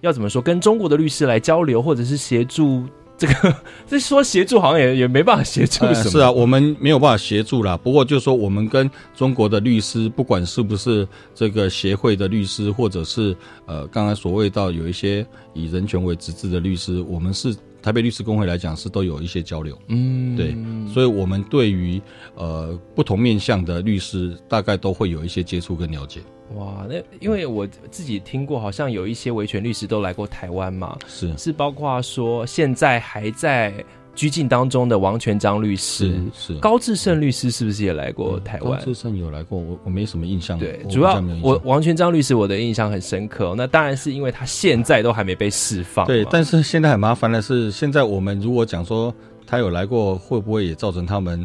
[0.00, 2.84] 要怎么说，跟中国的律师来交流，或者是协助？
[3.18, 3.56] 这个
[3.88, 6.10] 这说协助好像也也没办法协助什么。
[6.10, 7.76] 是啊，我们没有办法协助啦。
[7.76, 19.78] 不过就是说，我们跟中国的律师，不管是不是这个协会的律师，或者是呃，刚才所谓到有一些以人权为职责的律师，我们是台北律师工会来讲是都有一些交流。
[19.88, 20.56] 嗯，对，
[20.92, 22.00] 所以我们对于
[22.34, 26.20] 呃不同面向的律师，大概都会有一些接触跟了解。
[26.54, 33.74] 哇，那因为我自己听过，好像有一些维权律师都来过台湾嘛，是是，包括说现在还在
[34.14, 38.78] 拘禁当中的王全章律师，是高志胜律师，是不是也来过台湾？
[38.78, 40.56] 高志胜有来过，我我没什么印象。
[40.56, 46.06] 对，主要我王全章律师我的印象很深刻，那当然是因为他现在都还没被释放。
[46.06, 49.12] 对，但是现在很麻烦的是，现在我们如果讲说
[49.48, 51.44] 他有来过，会不会也造成他们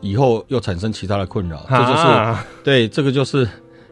[0.00, 1.66] 以后又产生其他的困扰？
[1.68, 3.46] 这就是对，这个就是。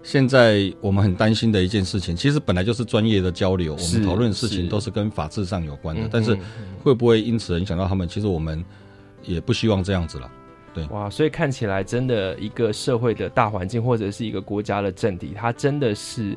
[0.09, 6.09] 现在我们很担心的一件事情，其实本来就是专业的交流，我们讨论的事情都是跟法治上有关的。
[6.11, 6.35] 但是
[6.83, 8.09] 会不会因此影响到他们？
[8.09, 8.65] 其实我们
[9.23, 10.31] 也不希望这样子了。
[10.73, 16.35] 对，哇，所以看起来真的一个社会的大环境，或者是一个国家的政体，它真的是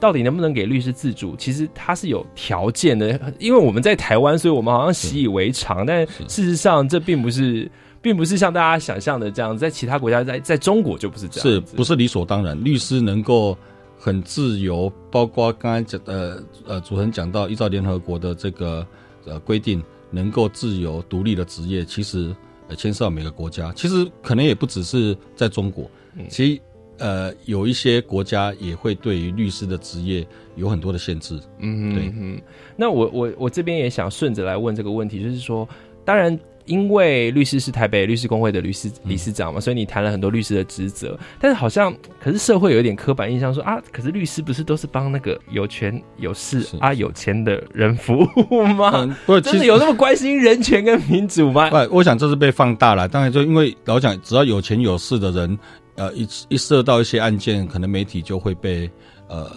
[0.00, 1.36] 到底能不能给律师自主？
[1.36, 7.70] 其实它是有条件的，因为我们在台湾，所以我们好像习以为常，但事实上这并不是。
[8.02, 12.58] 并不是像大家想象的这样，在其他国家，在在中国就不是这样，是不是理所当然？
[12.64, 13.56] 律师能够
[13.98, 18.86] 很自由，包括刚才讲呃呃，主持人讲到，依照联合国的这个
[19.26, 22.34] 呃规定，能够自由独立的职业，其实
[22.68, 25.90] 呃牵涉到每个国家，其实可能也不只是在中国，
[26.30, 26.60] 其实
[26.96, 31.38] 呃有一些国家也会对于律师的职业有很多的限制。
[31.58, 32.40] 嗯，对，嗯，
[32.76, 35.68] 那我我我这边也想顺着来问这个问题，就是说，
[36.02, 36.38] 当然。
[36.70, 41.18] 因为律师是台北律师工会的律师理事长嘛，所以你谈了很多律师的职责。
[41.40, 49.04] 但是好像，可是社会有一点刻板印象，说啊，可是律师不是都是帮那个有权有势啊有钱的人服务吗？
[49.26, 51.68] 不，真的有那么关心人权跟民主吗？
[51.70, 53.08] 不，我想这是被放大了。
[53.08, 55.58] 当然，就因为老讲，只要有钱有势的人，
[55.96, 58.88] 呃，一一涉到一些案件，可能媒体就会被
[59.28, 59.50] 呃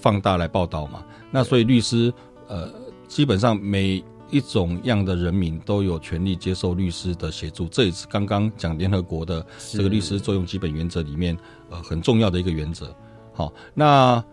[0.00, 1.04] 放大来报道嘛。
[1.30, 2.12] 那所以律师
[2.48, 2.68] 呃，
[3.06, 11.36] 基本上每一种样的人民都有权利接受律师的协助，这也是刚刚讲联合国的这个律师作用基本原则里面
[11.70, 12.92] 呃很重要的一个原则。
[13.34, 14.24] 好，那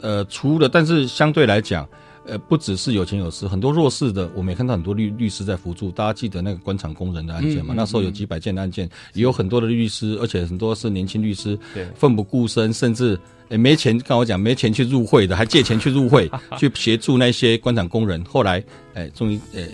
[0.00, 1.86] 呃除了，但是相对来讲，
[2.30, 5.90] 呃不只是有钱有势，很多弱势的，我们也看到很多律律师在辅助。
[5.90, 7.74] 大家记得那个官场工人的案件嘛？
[7.76, 11.58] 那时候有几百件的案件，也有很多的律师，而且很多是年轻律师，
[11.94, 13.18] 奋不顾身，甚至。
[13.50, 18.24] 诶，没钱，跟我讲没钱去入会的，还借钱去入会， 去协助那些官场工人。
[18.24, 18.62] 后来，
[18.94, 19.64] 诶，终于，呃，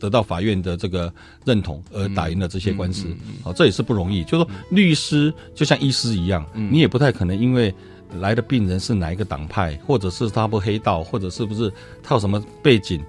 [0.00, 1.12] 得到法院的这个
[1.44, 3.06] 认同，而打赢了这些官司。
[3.44, 4.24] 好，这也是不容易。
[4.24, 7.72] 就说律师就像医师一样，你也不太可能因为
[8.20, 13.02] 来的病人是哪一个党派，或者是他不黑道，或者是不是他有什么背景，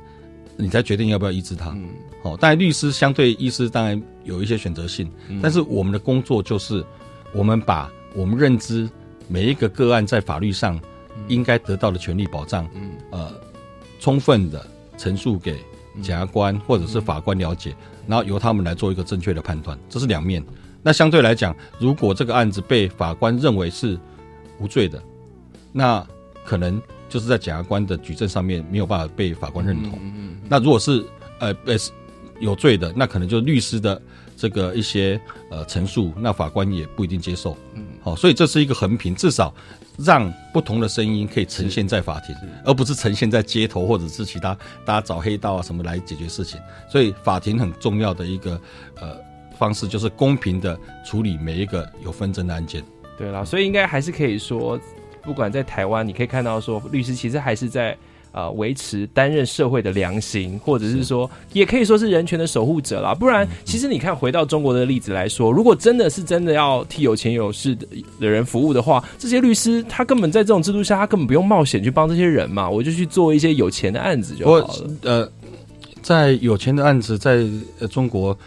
[0.56, 1.70] 你才决定要不要医治他。
[1.72, 1.90] 嗯
[2.24, 5.10] 好，但律师相对医师当然有一些选择性，
[5.42, 6.84] 但是我们的工作就是
[7.32, 8.90] 我们把我们认知。
[9.30, 10.80] 每一个个案在法律上
[11.28, 12.66] 应该得到的权利保障，
[13.12, 13.30] 呃，
[14.00, 14.66] 充分的
[14.98, 15.58] 陈述给
[16.02, 17.76] 检察官或者是法官了解，
[18.08, 20.42] 然后由他们来做一个正确的判断，这是两面。
[20.82, 24.00] 那相对来讲，如果这个案子被法官认为是
[24.60, 25.02] 无罪的，
[25.72, 26.06] 那
[26.46, 30.00] 可能就是在检察官的举证上面没有办法被法官认同。
[30.50, 31.06] 那如果是
[31.40, 31.92] 呃呃是
[32.40, 34.02] 有罪的，那可能就律师的
[34.36, 37.58] 这个一些呃陈述，那法官也不一定接受。
[37.74, 39.54] 嗯，好，所以这是一个横平，至少
[39.98, 44.56] 让不同的声音可以呈现在法庭，而不是呈现在街头或者是其他
[44.86, 46.60] 大家找黑道啊什么来解决事情。
[46.90, 48.62] 所以法庭很重要的一个
[49.02, 49.18] 呃
[49.58, 52.84] 方式就是公平的处理每一个有纷争的案件。
[53.18, 54.80] 对啦，所以应该还是可以说，
[55.24, 57.98] 不管在台湾，你可以看到说，律师其实还是在
[58.32, 63.16] 呃维持担任社会的良心，或者是说，也可以说是人权的守护者啦。
[63.16, 67.88] 不然，其实你看回到中国的例子来说，如果真的是真的要替有钱有势的
[68.20, 74.90] 的人服务的话，这些律师他根本在这种制度下，他根本不用冒险去帮这些人嘛，我就去做一些有钱的案子就好了。
[75.02, 75.32] 呃，
[76.04, 77.44] 在有钱的案子，在
[77.80, 78.38] 呃中国。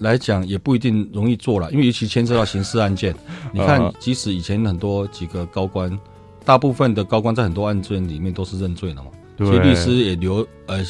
[0.00, 3.14] 来讲也不一定容易做了，因为尤其牵涉到刑事案件。
[3.54, 5.98] 你看，即使以前很多几个高官，
[6.44, 10.84] 大部分的高官在很多案件里面都是认罪了嘛，所以律师也留呃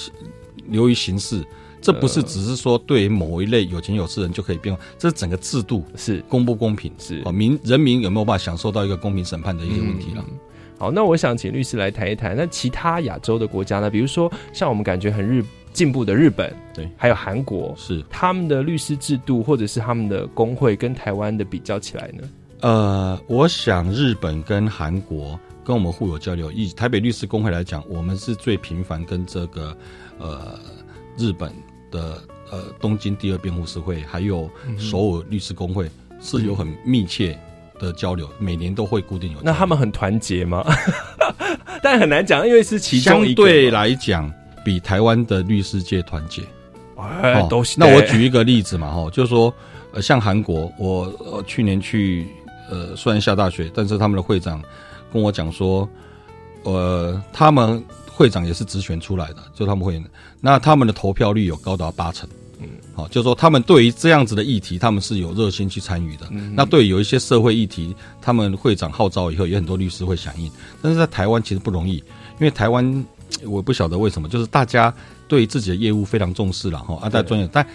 [0.69, 1.45] 留于刑事。
[1.83, 10.25] 这不是只是说对某一类有钱有势人就可以变，这是整个制度是公不公平，是哦民人民有没有办法享受到一个公平审判的一些问题了。
[10.79, 13.91] 好，那我想请律师来谈一谈，那其他亚洲的国家呢？
[13.91, 15.45] 比如说像我们感觉很日。
[15.73, 22.29] 进步的日本，对，还有韩国，是他们的律师制度或者是他们的工会跟台湾的比较起来呢？
[22.61, 26.53] 呃，我想日本跟韩国跟我们互有交流。
[26.53, 29.75] 以台北律师工会来讲，我们是最频繁跟这个
[30.19, 30.59] 呃
[31.17, 31.51] 日本
[31.91, 32.19] 的
[32.51, 35.91] 呃东京第二辩护士会，还有首尔律师工会
[36.21, 37.39] 是有很密切
[37.79, 39.39] 的交流，每年都会固定有。
[39.43, 40.63] 那他们很团结吗？
[41.83, 44.31] 但很难讲，因为是其中相对来讲。
[44.65, 46.43] 比台湾的律师界团结，
[46.97, 49.53] 哎，都那我举一个例子嘛，哈，就是说，
[49.93, 52.27] 呃，像韩国，我去年去，
[52.71, 54.63] 呃，虽然下大雪，但是他们的会长
[55.13, 55.89] 跟我讲说，
[56.65, 60.03] 呃，他们会长也是直选出来的，就他们会，
[60.41, 62.29] 那他们的投票率有高达八成，
[62.61, 66.29] 嗯，好，就是说他们对于这样子的议题，他们是有热心去参与的。
[66.55, 70.51] 那对有一些社会议题，他们会长号召以后，有很多律师会响应。
[70.83, 73.05] 但是在台湾其实不容易，因为台湾。
[73.45, 74.95] 我不晓得为什么，就是大家
[75.27, 77.67] 对自己的业务非常重视了哈，啊，在专业，但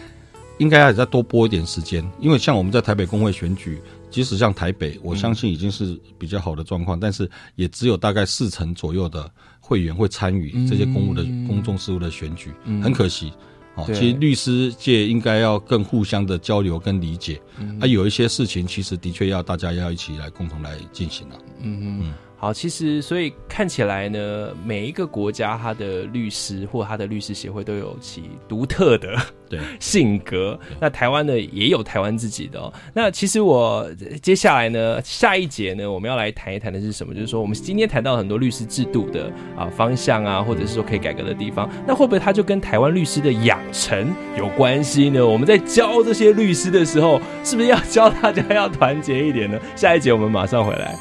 [0.57, 9.29] 应该要再多拨一点时间，因为像我们在台北工会选举，即使像台北，我相信已经是比较好的状况，但是也只有大概四成左右的
[9.59, 12.51] 会员会参与这些公务的公众事务的选举，
[12.81, 13.33] 很可惜。
[13.75, 17.41] 哦，其实律师界应该要更互相的交流跟理解，
[17.81, 21.35] 啊，有一些事情其实的确要大家要一起来共同来进行了。
[21.59, 22.13] 嗯嗯。
[22.45, 29.17] 好，其实所以看起来呢，每一个国家他的律师或他的律师协会都有其独特的
[29.49, 30.55] 对 性格。
[30.79, 32.59] 那台湾呢也有台湾自己的。
[32.59, 33.89] 哦那其实我
[34.21, 37.15] 接下来呢，下一节呢，我们要来谈一谈的是什么？
[37.15, 45.25] 就是说，我们今天谈到很多律师制度的啊方向啊，或者是说可以改革的地方，那会不会它就跟台湾律师的养成有关系呢？
[45.25, 49.59] 我们在教这些律师的时候，是不是要教大家要团结一点呢？
[49.75, 50.95] 下一节我们马上回来。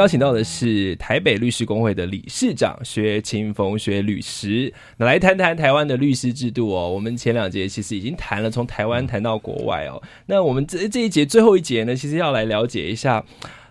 [0.00, 6.88] 邀请到的是台北律师工会的理事长薛清峰薛律师，那来谈谈台湾的律师制度哦。
[6.88, 10.02] 我们前两节其实已经谈了，从台湾谈到国外哦。
[10.24, 13.22] 那我们这这一节最后一节呢，其实要来了解一下。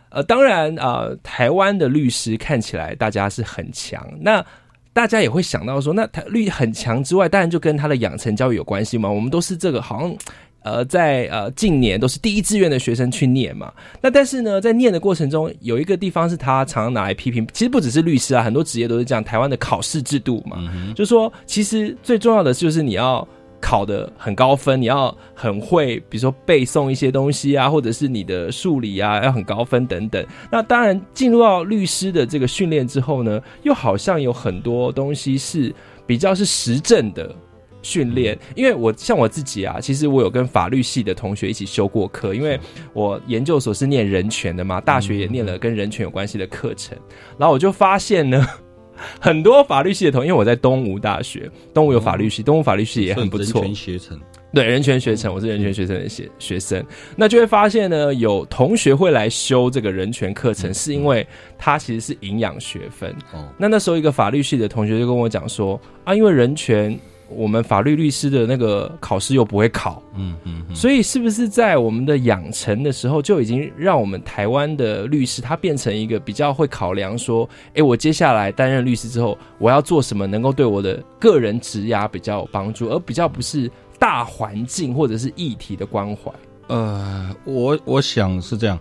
[0.10, 4.46] 呃，当然啊，台湾的律师看起来大家是很强，那
[4.94, 9.10] 大家也会想到说，那台律很强之外，当然就跟他的养成教育有关系嘛。
[9.10, 10.16] 我们都是这个好像。
[10.62, 19.24] 呃，在呃近年都是第一志愿的学生去念嘛，那但是呢，在念的过程中，有一个地方是他常常拿来批评，其实不只是律师啊，很多职业都是这样。
[19.24, 20.58] 台湾的考试制度嘛，
[20.96, 23.26] 就说其实最重要的就是你要
[23.62, 30.26] 考的很高分，你要很会，比如说背诵一些东西啊，或者是你的数理啊要很高分等等。
[30.52, 35.74] 那当然进入到律师的这个训练之后呢，又好像有很多东西是
[36.06, 37.34] 比较是实证的。
[37.82, 42.60] 训练，因为我像我自己啊，其实我有跟法律系的同学一起修过课，因为
[42.94, 46.98] 我研究所是念人权的嘛，大学也念了跟人权有关系的课程，
[47.38, 48.46] 然后我就发现呢，
[49.20, 54.20] 很多法律系的同，因为我在东吴大学，东吴有法律系，东吴法律系也很不错，人权学程，
[54.54, 56.84] 对人权学程，我是人权学程的学学生，
[57.16, 61.26] 那就会发现呢，有同学会来修这个人权课程，是因为
[61.58, 67.00] 他其实是营养学分，哦，那那时候一个法律系的同学就跟我讲说啊，因为人权。
[67.30, 86.32] 我们法律律师的那个考试又不会考，嗯嗯，所以是不是在我们的养成的时候就已经让我们台湾的律师他变成一个比较会考量说，哎，我接下来担任律师之后，我要做什么能够对我的个人职涯比较有帮助，而比较不是大环境或者是议题的关怀？
[86.68, 88.80] 呃，我我想是这样。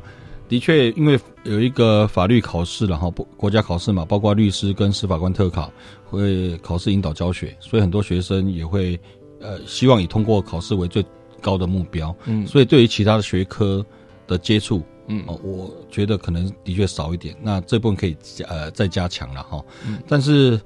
[0.48, 1.18] 的确，因为
[1.48, 5.72] 有一个法律考试然后国家考试嘛，包括律师跟司法官特考
[6.04, 8.98] 会考试引导教学，所以很多学生也会
[9.40, 11.04] 呃希望以通过考试为最
[11.40, 12.14] 高的目标。
[12.26, 13.84] 嗯，所以对于其他的学科
[14.26, 17.34] 的接触，嗯，我觉得可能的确少一点。
[17.40, 19.64] 那这部分可以呃再加强了哈。
[19.86, 20.60] 嗯，但是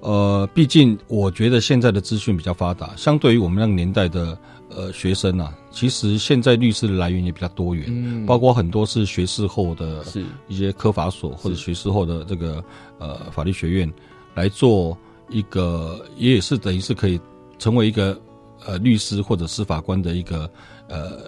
[0.00, 4.38] 呃，毕竟我觉得现在的资讯比较发达，相对于我们那个年代的。
[4.68, 12.62] 呃，学生啊，其实现在律师的来源也比较多元，包括很多是学士后的，是一些科法所或者学士后的这个
[12.98, 13.90] 呃法律学院
[14.34, 14.98] 来做
[15.30, 17.18] 一个，也是等于是可以
[17.58, 18.20] 成为一个
[18.66, 20.50] 呃律师或者司法官的一个
[20.88, 21.20] 呃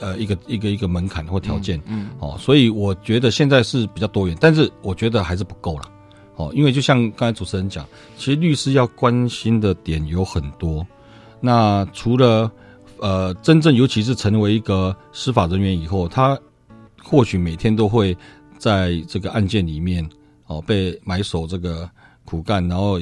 [0.00, 5.84] 呃一个一个一个门槛或条件，嗯，哦，所以我觉得现在是比较多元，但是我觉得还是不够了，
[6.36, 10.86] 哦，因为就像刚才主持人讲，其实律师要关心的点有很多。
[11.40, 12.50] 那除了，
[12.98, 16.38] 呃，真正尤其是成为一个司法人员以后，他
[17.02, 18.16] 或许每天都会
[18.58, 20.08] 在这个案件里面
[20.46, 21.88] 哦被埋首这个
[22.24, 22.98] 苦干，然后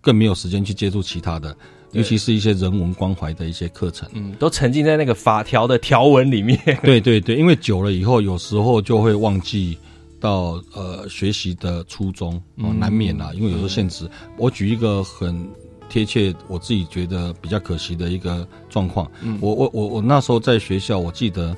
[0.00, 1.54] 更没有时间去接触其他的，
[1.92, 6.58] 尤其是一些人文关怀的一些课程，嗯，都沉浸在那个法条的条文里面。
[6.82, 9.76] 对对对，因为久了以后，有时候就会忘记
[10.22, 14.08] 到呃学习的初衷哦，难免啊，因为有时候限制。
[14.38, 15.46] 我举一个很。
[15.88, 19.06] 贴切，我自己觉得比较可惜的一个状况。
[19.42, 21.54] 我我我我那时候在学校，我记得，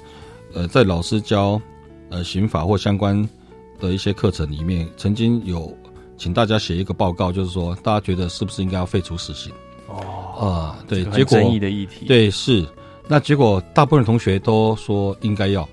[0.52, 1.60] 呃，在老师教
[2.10, 3.16] 呃刑法或相关
[3.78, 5.72] 的一些课程里面，曾经有
[6.16, 9.52] 请大家写一个报告，就是说大家觉得是不是应该要废除死刑？
[9.86, 10.02] 哦
[10.36, 12.66] 啊，对，结果争议的议题，对是，
[13.06, 15.68] 那结果大部分同学都说应该要。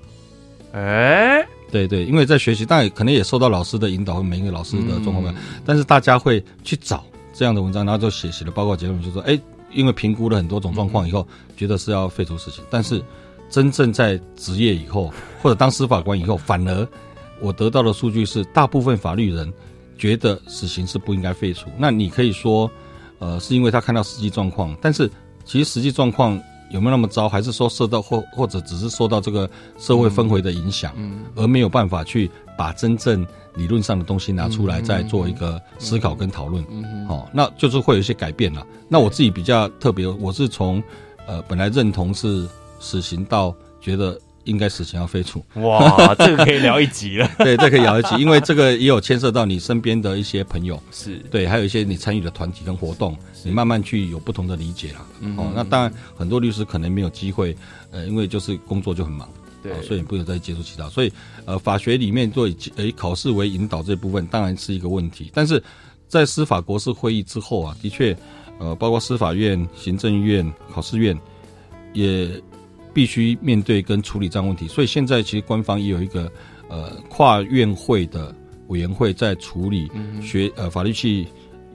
[0.70, 7.02] 哎，对对，因为在学习，但可能也受到老师的引导和每一个老师的状况，但是大家会去找。
[7.34, 9.40] 这样的文章，然后就写写了报告结论，就说：哎，
[9.72, 12.62] 因为评估了很多种状况以后，觉得是要废除死刑。
[12.68, 13.02] 但是
[13.48, 15.10] 真正在职业以后，
[15.40, 16.86] 或者当司法官以后，反而
[17.40, 19.50] 我得到的数据是，大部分法律人
[19.96, 21.70] 觉得死刑是不应该废除。
[21.78, 22.70] 那你可以说，
[23.18, 25.10] 呃，是因为他看到实际状况，但是
[25.46, 26.38] 其实实际状况。
[26.72, 27.28] 有没有那么糟？
[27.28, 29.48] 还是说受到或或者只是受到这个
[29.78, 30.92] 社会氛围的影响，
[31.36, 36.64] 而没有办法去把真正理论上的东西拿出来再做一个思考跟讨论？
[37.06, 38.66] 好，那就是会有一些改变了。
[38.88, 40.82] 那我自己比较特别，我是从
[41.26, 42.48] 呃本来认同是
[42.80, 44.18] 死刑到觉得。
[44.44, 47.30] 应该死刑要废除哇， 这个可以聊一集了。
[47.38, 55.06] 对，这可以聊一集，因为这个也有牵涉到你身边的一些朋友，是对，还有一些你参与的团体跟活动，你慢慢去有不同的理解了。
[55.36, 57.56] 哦，那当然很多律师可能没有机会，
[57.90, 59.28] 呃，因为就是工作就很忙，
[59.62, 60.88] 对，所以不能再接触其他。
[60.88, 61.12] 所以，
[61.44, 65.62] 呃，法学里面做以以考试为引导这部分当然是一个问题，但是
[66.08, 68.16] 在司法国事会议之后啊，的确，
[68.58, 71.16] 呃，包括司法院、行政院、考试院
[71.92, 72.28] 也。
[72.94, 76.30] 必须面对跟处理这样问题，所以现在其实官方也有一个
[76.68, 78.34] 呃跨院会的
[78.68, 79.90] 委员会在处理
[80.22, 81.26] 学呃法律系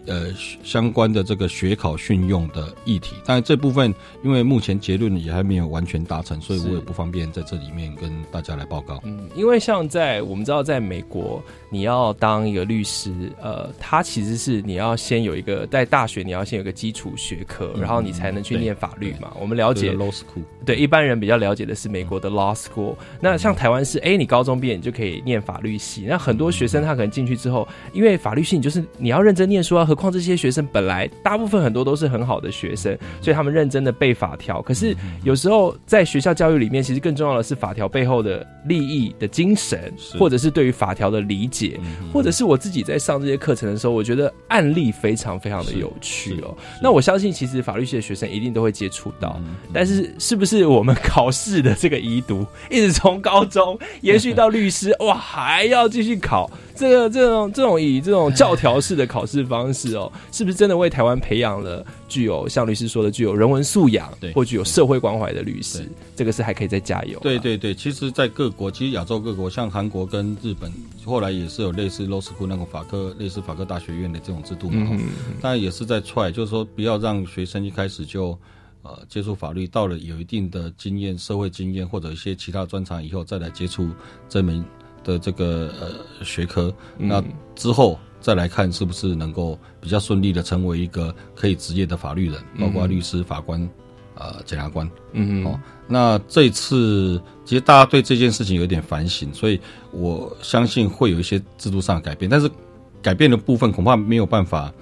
[0.08, 0.34] 呃
[0.64, 3.16] 相关的这个学考训用的议题。
[3.26, 3.94] 但这部分
[4.24, 9.02] 因为目前结论也还没有完全达成，所以我也不方便在这里面跟大家来报告。
[9.04, 19.34] 嗯，因为像在我们知道，在美国你要当一个律师，呃，他其实是你要先有一个在大学你要先有个基础学科，然后你才能去念法律嘛。
[19.40, 22.96] 我们了解 law school，对一般人比较了解的是美国的 law school。
[23.20, 26.06] 那像台湾是，哎，你高中毕业你就可以念法律系。
[26.08, 29.86] 那很多学生他可能进去之后，因为法律系你就是你要认真念书啊。
[29.88, 34.62] 何况这些学生本来大部分很多都是很好的学生，所以他们认真的背法条。
[34.62, 41.80] 可是有时候在学校教育里面，其实更重要的是法条背后的利益的精神，或者是对于法条的理解，
[42.14, 46.56] 或者是我自己在上这些课程的时候，我觉得案例非常非常的有趣哦。
[46.82, 49.40] 那我相信，其实法律系的学生一定都会接触到。
[49.74, 56.50] 但是，是不是我们考试的这个遗毒，一直从高中 延续到律师，哇，还要继续考？
[56.76, 65.88] 这个这种这种以这种教条式的考试方式哦，是不是真的为台湾培养了具有像律师说的具有人文素养，对或具有社会关怀的律师？
[66.16, 67.20] 这个是还可以再加油。
[67.20, 70.72] 对对对，其实，在各国，其实亚洲各国，像韩国跟日本，
[71.06, 74.88] 后来也是有类似 law school 那种法科，类似法科大学院的这种制度嘛。
[74.92, 75.08] 嗯
[75.42, 78.38] 当然也是在踹，就是说不要让学生一开始就
[78.82, 83.90] 呃接触法律，到了有一定的经验、社会经验或者一些其他专长以后，再来接触
[84.28, 84.64] 这门。
[85.04, 87.24] 的这个呃学科，那
[87.56, 87.98] 之后
[88.28, 93.58] 再来看是不是能够比较顺利的成为一个可以职业的法律人，包括律师、法官、
[94.16, 94.86] 呃检察官。
[95.14, 95.58] 嗯嗯哦，
[95.88, 99.58] 那这次其实大家对这件事情有点反省，所以
[99.92, 102.52] 我相信会有一些制度上的改变，但是
[103.02, 104.74] 改变的部分恐怕没有办法。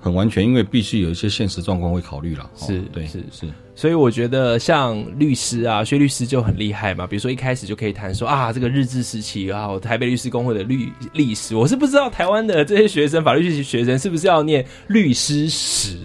[0.00, 2.50] 很完全，因为必须有一些现实状况会考虑了。
[2.56, 3.46] 是对，是是。
[3.76, 7.06] 所以我觉得像律师啊，薛律师就很厉害嘛。
[7.06, 11.56] 比如说一开始就可以谈说啊，这个日治时期啊，台北律师工会的律历史。
[11.56, 15.98] 我是不知道台湾的这些学生，法律系学生是不是要念律师史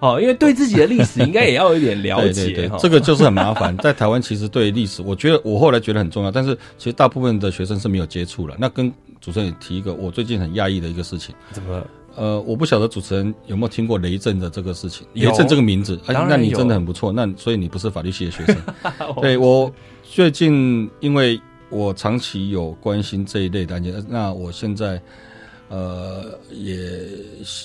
[0.00, 0.20] 哦？
[0.20, 2.70] 因为对自己的历史应该也要有一点了解。
[2.78, 3.74] 这个就是很麻烦。
[3.78, 8.54] 在台湾其实对历史，我觉得我后来觉得很重要，但是其实大部分的学生是没有接触了。
[8.58, 11.34] 那跟主持人也提一个，我最近很讶异的一个事情。
[11.52, 11.82] 怎么？
[12.18, 15.06] 呃，我不晓得主持人有没有听过雷震的这个事情。
[15.14, 17.12] 雷震这个名字，哎，那你真的很不错。
[17.12, 18.56] 那所以你不是法律系的学生。
[19.22, 21.40] 对我最近，因为
[21.70, 25.00] 我长期有关心这一类的案件，那我现在
[25.68, 26.76] 呃也，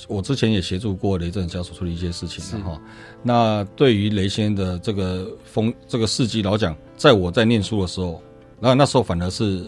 [0.08, 2.80] 我之前也协助过雷震家属处理一些事情哈。
[3.24, 8.22] 那对于雷先的这个风这个事迹，老蒋，在我在念书的时候，
[8.60, 9.66] 那那时候反而是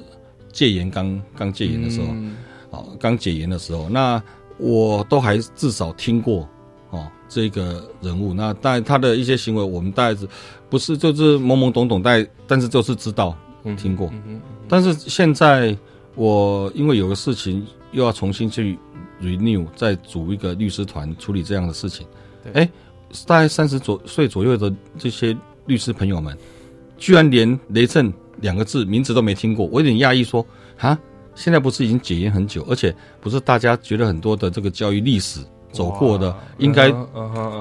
[0.52, 2.08] 戒严刚刚戒严的时候，
[2.70, 4.22] 哦，刚解严的时候，那。
[4.58, 6.48] 我都还至少听过
[6.90, 8.34] 哦，这个人物。
[8.34, 10.28] 那但他的一些行为，我们大概是
[10.70, 13.36] 不是就是懵懵懂懂，但但是就是知道
[13.78, 14.12] 听过。
[14.68, 15.78] 但是现在
[16.16, 18.78] 我因为有个事情又要重新去
[19.22, 22.08] renew，再组一个律师团处理这样的事情。
[22.54, 22.70] 哎，
[23.26, 25.36] 大概三十左岁左右的这些
[25.66, 26.38] 律师朋友们，
[26.98, 30.46] 居然连雷震两个字名字都没听过，我有点讶异，说
[30.78, 30.98] 啊。
[31.36, 36.90] 现在不是已经解严很久，而且不是大家觉得很多的这个教育历史走过的，应该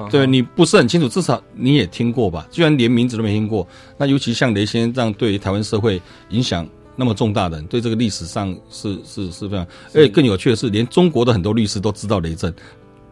[0.09, 2.47] 对你不是很清楚，至少你也听过吧？
[2.49, 3.67] 居然连名字都没听过，
[3.97, 6.65] 那尤其像雷先生这样对于台湾社会影响
[6.95, 12.53] 那么重大的人，对这个历史上是是是非常，而且更有趣的是，连中国的很多律师都知道雷震，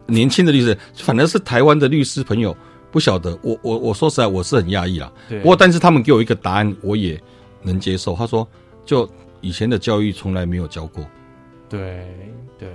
[0.06, 2.56] 年轻的律师，反正是台湾的律师朋友
[2.90, 3.38] 不晓得。
[3.42, 5.12] 我我我说实在，我是很压抑啦。
[5.28, 7.20] 不过，但是他们给我一个答案，我也
[7.62, 8.16] 能接受。
[8.16, 8.48] 他说
[8.86, 9.06] 就。
[9.44, 11.06] 以前的教育从来没有教过，
[11.68, 12.06] 对
[12.58, 12.68] 对，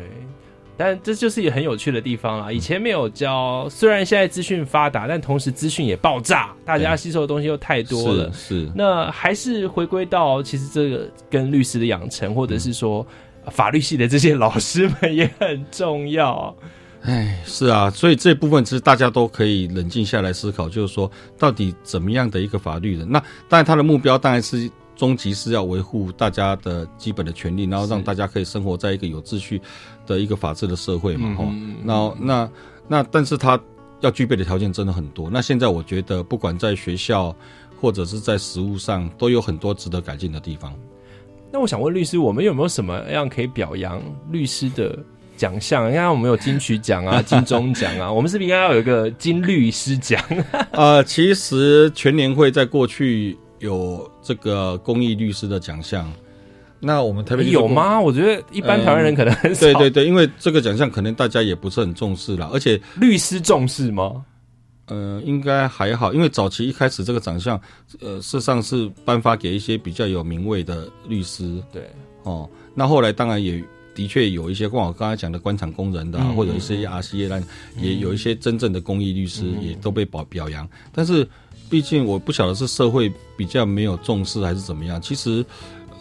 [0.78, 2.51] 但这就是一个很有趣的地方啦。
[2.51, 8.32] 以前没有教，虽然现在资讯发达，但同时资讯也爆炸，大家吸收的东西又太多了。
[8.32, 13.05] 是，那还是回归到其实这个跟律师的养成，或者是说
[13.47, 16.55] 法律系的这些老师们也很重要。
[17.01, 23.09] 哎，是啊，所以这部分其实大家都可以冷静下来思考，就是说到底怎么样的一个法律人？
[23.09, 24.70] 那当然他的目标当然是。
[25.00, 29.62] 终极是要维护大家的基本的权利，然后让大家可以生活在一个有秩序
[30.06, 31.47] 的一个法治的社会嘛，哈。
[31.86, 32.52] 那那
[32.86, 33.58] 那，但是他
[34.02, 35.30] 要具备的条件真的很多。
[35.32, 37.34] 那现在我觉得，不管在学校
[37.80, 40.76] 或者是在实务上，都有很多值得改进的地方。
[41.50, 45.00] 那我想问律师，我们有没有什么样可以表扬律师的
[45.38, 45.89] 奖项？
[45.89, 50.22] 你看，我们有金曲奖啊、 金钟奖啊，我们是不是应该要有一个金律师奖？
[50.72, 53.38] 呃，其实全年会在过去。
[53.60, 56.12] 有这个公益律师的奖项，
[56.80, 57.99] 那我们台北有吗？
[57.99, 59.62] 我觉得一般台湾人可能很少。
[59.62, 64.26] 对对对，因为这个奖项可能大家也不是很重视了，而且律师重视吗？
[64.88, 67.60] 呃，应该还好，因为早期一开始这个奖项，
[67.99, 71.62] 呃，事实上是颁发给一些比较有名位的律师。
[71.72, 71.88] 对，
[72.24, 77.39] 哦，那后来当然也的的确有一些，像我刚才讲的官场工人的、啊，嗯或者一些 RCA 啦，
[77.82, 80.68] 也有一些真正的公益律师也都被表表扬。
[80.93, 81.28] 但是，
[81.70, 85.45] 毕竟我不晓得是社会比较没有重视还是怎么样，其实。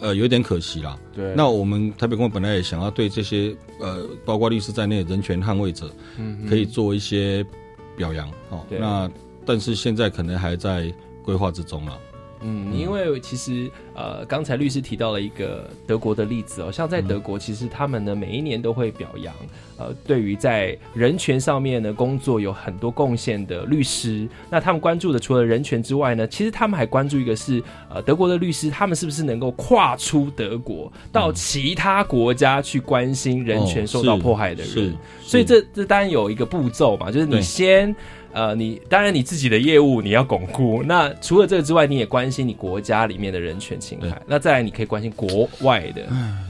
[0.01, 0.97] 呃，有点可惜啦。
[1.13, 7.45] 对那我们台北公会本来也想要对这些呃，包括律师在内的人权捍卫者，嗯可以做一些
[7.97, 8.65] 表扬哦。
[8.69, 9.11] 那
[9.45, 10.89] 但是现在可能还在
[11.21, 11.99] 规划之中了。
[12.41, 19.33] 嗯，因为其实呃，刚才律师提到了一个德国的例子哦，像在德国，其实他们呢每一年都会表扬
[19.77, 24.27] 呃，对于在人权上面呢工作有很多贡献的律师。
[24.49, 34.91] 那他们关注的除了人权之外呢，其实他们还关注一个是呃，德国的律师他们是不是能够跨出德国到其他国家去关心人权受到迫害的人。
[34.91, 37.93] 哦，所以这这当然有一个步骤嘛，就是你先。
[38.31, 46.07] 呃，你当然你自己的业务你要巩固，那除了这个之外，你也关心你国家里面的人权侵害，那再来你可以关心国外的。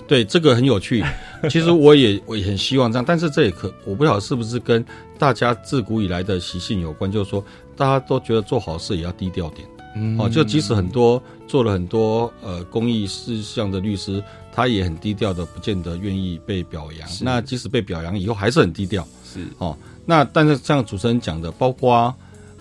[0.07, 1.03] 对，这个很有趣。
[1.49, 4.83] 其实我也我也很希望这样，但是这也可我不晓得是不是跟
[5.17, 7.43] 大家自古以来的习性有关，就是说
[7.75, 9.67] 大家都觉得做好事也要低调点。
[9.95, 17.09] 嗯哦，就即使很多做了很多呃公益事项的律师，他也很低调的，不见得愿意被表扬。
[17.21, 19.07] 那即使被表扬以后，还是很低调。
[19.23, 19.75] 是哦，
[20.09, 22.11] 那但是像主持人讲的，包括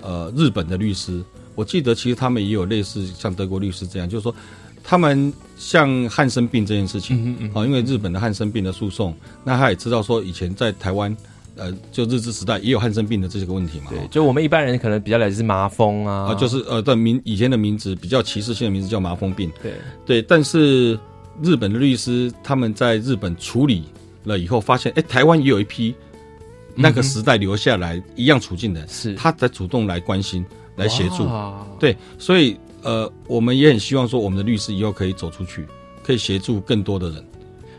[0.03, 1.25] 呃日本的律师，
[1.55, 4.35] 我记得其实他们也有类似像德国律师这样，就是说
[4.85, 11.17] 他们像汉生病这件事情，嗯哦，因为日本的汉生病的诉讼，那他也知道说以前在台湾。
[11.61, 13.87] 呃，就日治时代也有汉生病的这些个问题嘛？
[13.91, 19.51] 对，就我们一般人可能比较了解是麻风啊，啊，就是呃的名以前的名字比较歧视性的名字叫麻风病。
[19.61, 19.73] 对
[20.07, 20.97] 对，但是
[21.43, 23.83] 日本的律师他们在日本处理
[24.23, 25.93] 了以后，发现哎，台湾也有一批
[26.81, 31.67] 那个时代留下来一样处境的，是他在主动来关心、来协助哇。
[31.79, 35.67] 对，所以呃，我们也很希望说，我们的律师以后可以走出去，
[36.05, 37.25] 可以协助更多的人。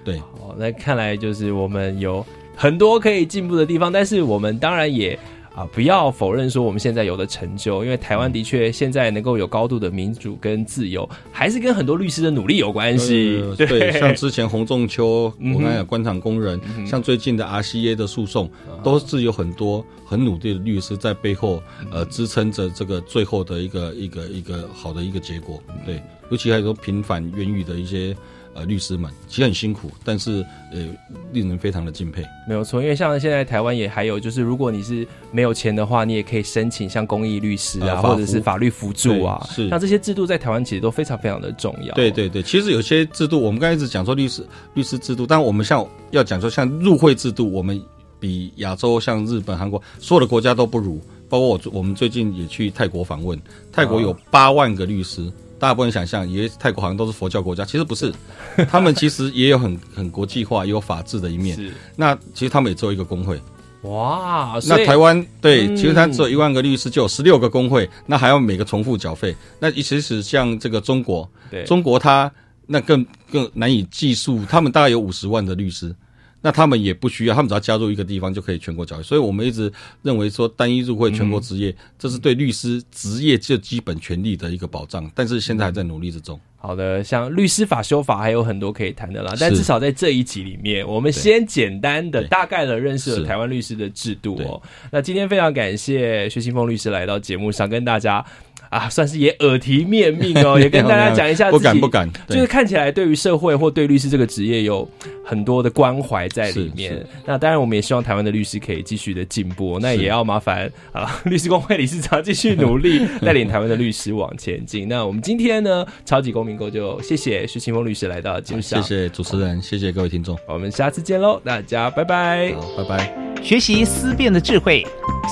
[0.04, 2.26] 对，好，那看来就是我们有
[2.56, 5.18] 很多可以进步的地方，但是我们当然也
[5.56, 13.42] 啊、不要否认说我们现在有的成就，因为台湾的确现在能够有高度的民主跟自由，还是跟很多律师的努力有关系。
[13.42, 18.50] 呃对，像之前洪仲秋，我刚才讲官场工人，像最近的 RCA 的诉讼，
[18.84, 25.62] 都是有很多很努力的律师在背后，呃，支撑着这个最后的一个一个一个好的一个结果。
[25.86, 28.16] 对，尤其还有说平反冤狱的一些
[28.60, 30.86] 呃律师们，其实很辛苦，但是呃，
[31.32, 32.24] 令人非常的敬佩。
[32.48, 41.96] 没有错，因为像现在台湾也还有，就是如果你是没有钱的话，你也可以申请像公益律师啊，呃或者是法律辅助啊，是那这些制度在台湾其实都非常非常的重要。
[41.96, 47.82] 对对对，其实有些制度，我们刚才一直讲说律师律师制度，但我们像要讲说像入会制度，我们
[48.20, 51.02] 比亚洲像日本、韩国所有的国家都不如。
[51.30, 53.40] 包括我我们最近也去泰国访问，
[53.72, 58.14] 泰国有八万个律师，大家不能想象，以为泰国好像都是佛教国家，其实不是，
[58.70, 61.56] 他们其实也有很很国际化，也有法治的一面。
[61.56, 63.40] 是那其实他们也只有一个工会。
[63.84, 69.36] 哇，那台湾对，嗯其实他只有一万个律师，就有十六个工会，那还要每个重复缴费。
[69.60, 72.30] 那其实像这个中国，对中国他
[72.66, 75.96] 那更更难以计数，他们大概有五十万的律师，
[76.42, 79.04] 那他们也不需要，他们只要加入一个地方就可以全国缴易。
[79.04, 79.72] 所以我们一直
[80.04, 86.40] 认为说，单一入会全国职业，这是对律师职业最基本权利的一个保障，但是现在还在努力之中。
[86.62, 94.62] 好的，像律师法修法还有很多可以谈的啦，但至少在这一集里面，我们先简单的、大概的认识了台湾律师的制度哦。
[94.92, 98.26] 那今天非常感谢薛新峰律师来到节目上，跟大家
[98.70, 104.88] 啊，算是也耳提面命哦， 也跟大家讲一下自己，不敢不敢就是看起来对于社会或对律师这个职业有
[105.26, 107.06] 很多的关怀在里面。
[107.26, 114.88] 那当然，我们也希望台湾的律师可以继续的进步，那也要麻烦啊律师工会理事长继续努力，带领台湾的律师往前进。
[114.88, 123.16] 那我们今天呢，超级公民购就谢谢徐清峰律师来到节目上，谢谢主持人，谢谢各位听众，我们下次见喽，大家拜拜，好，拜拜。
[123.42, 124.86] 学习思辨的智慧，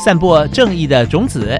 [0.03, 1.59] 散播正义的种子。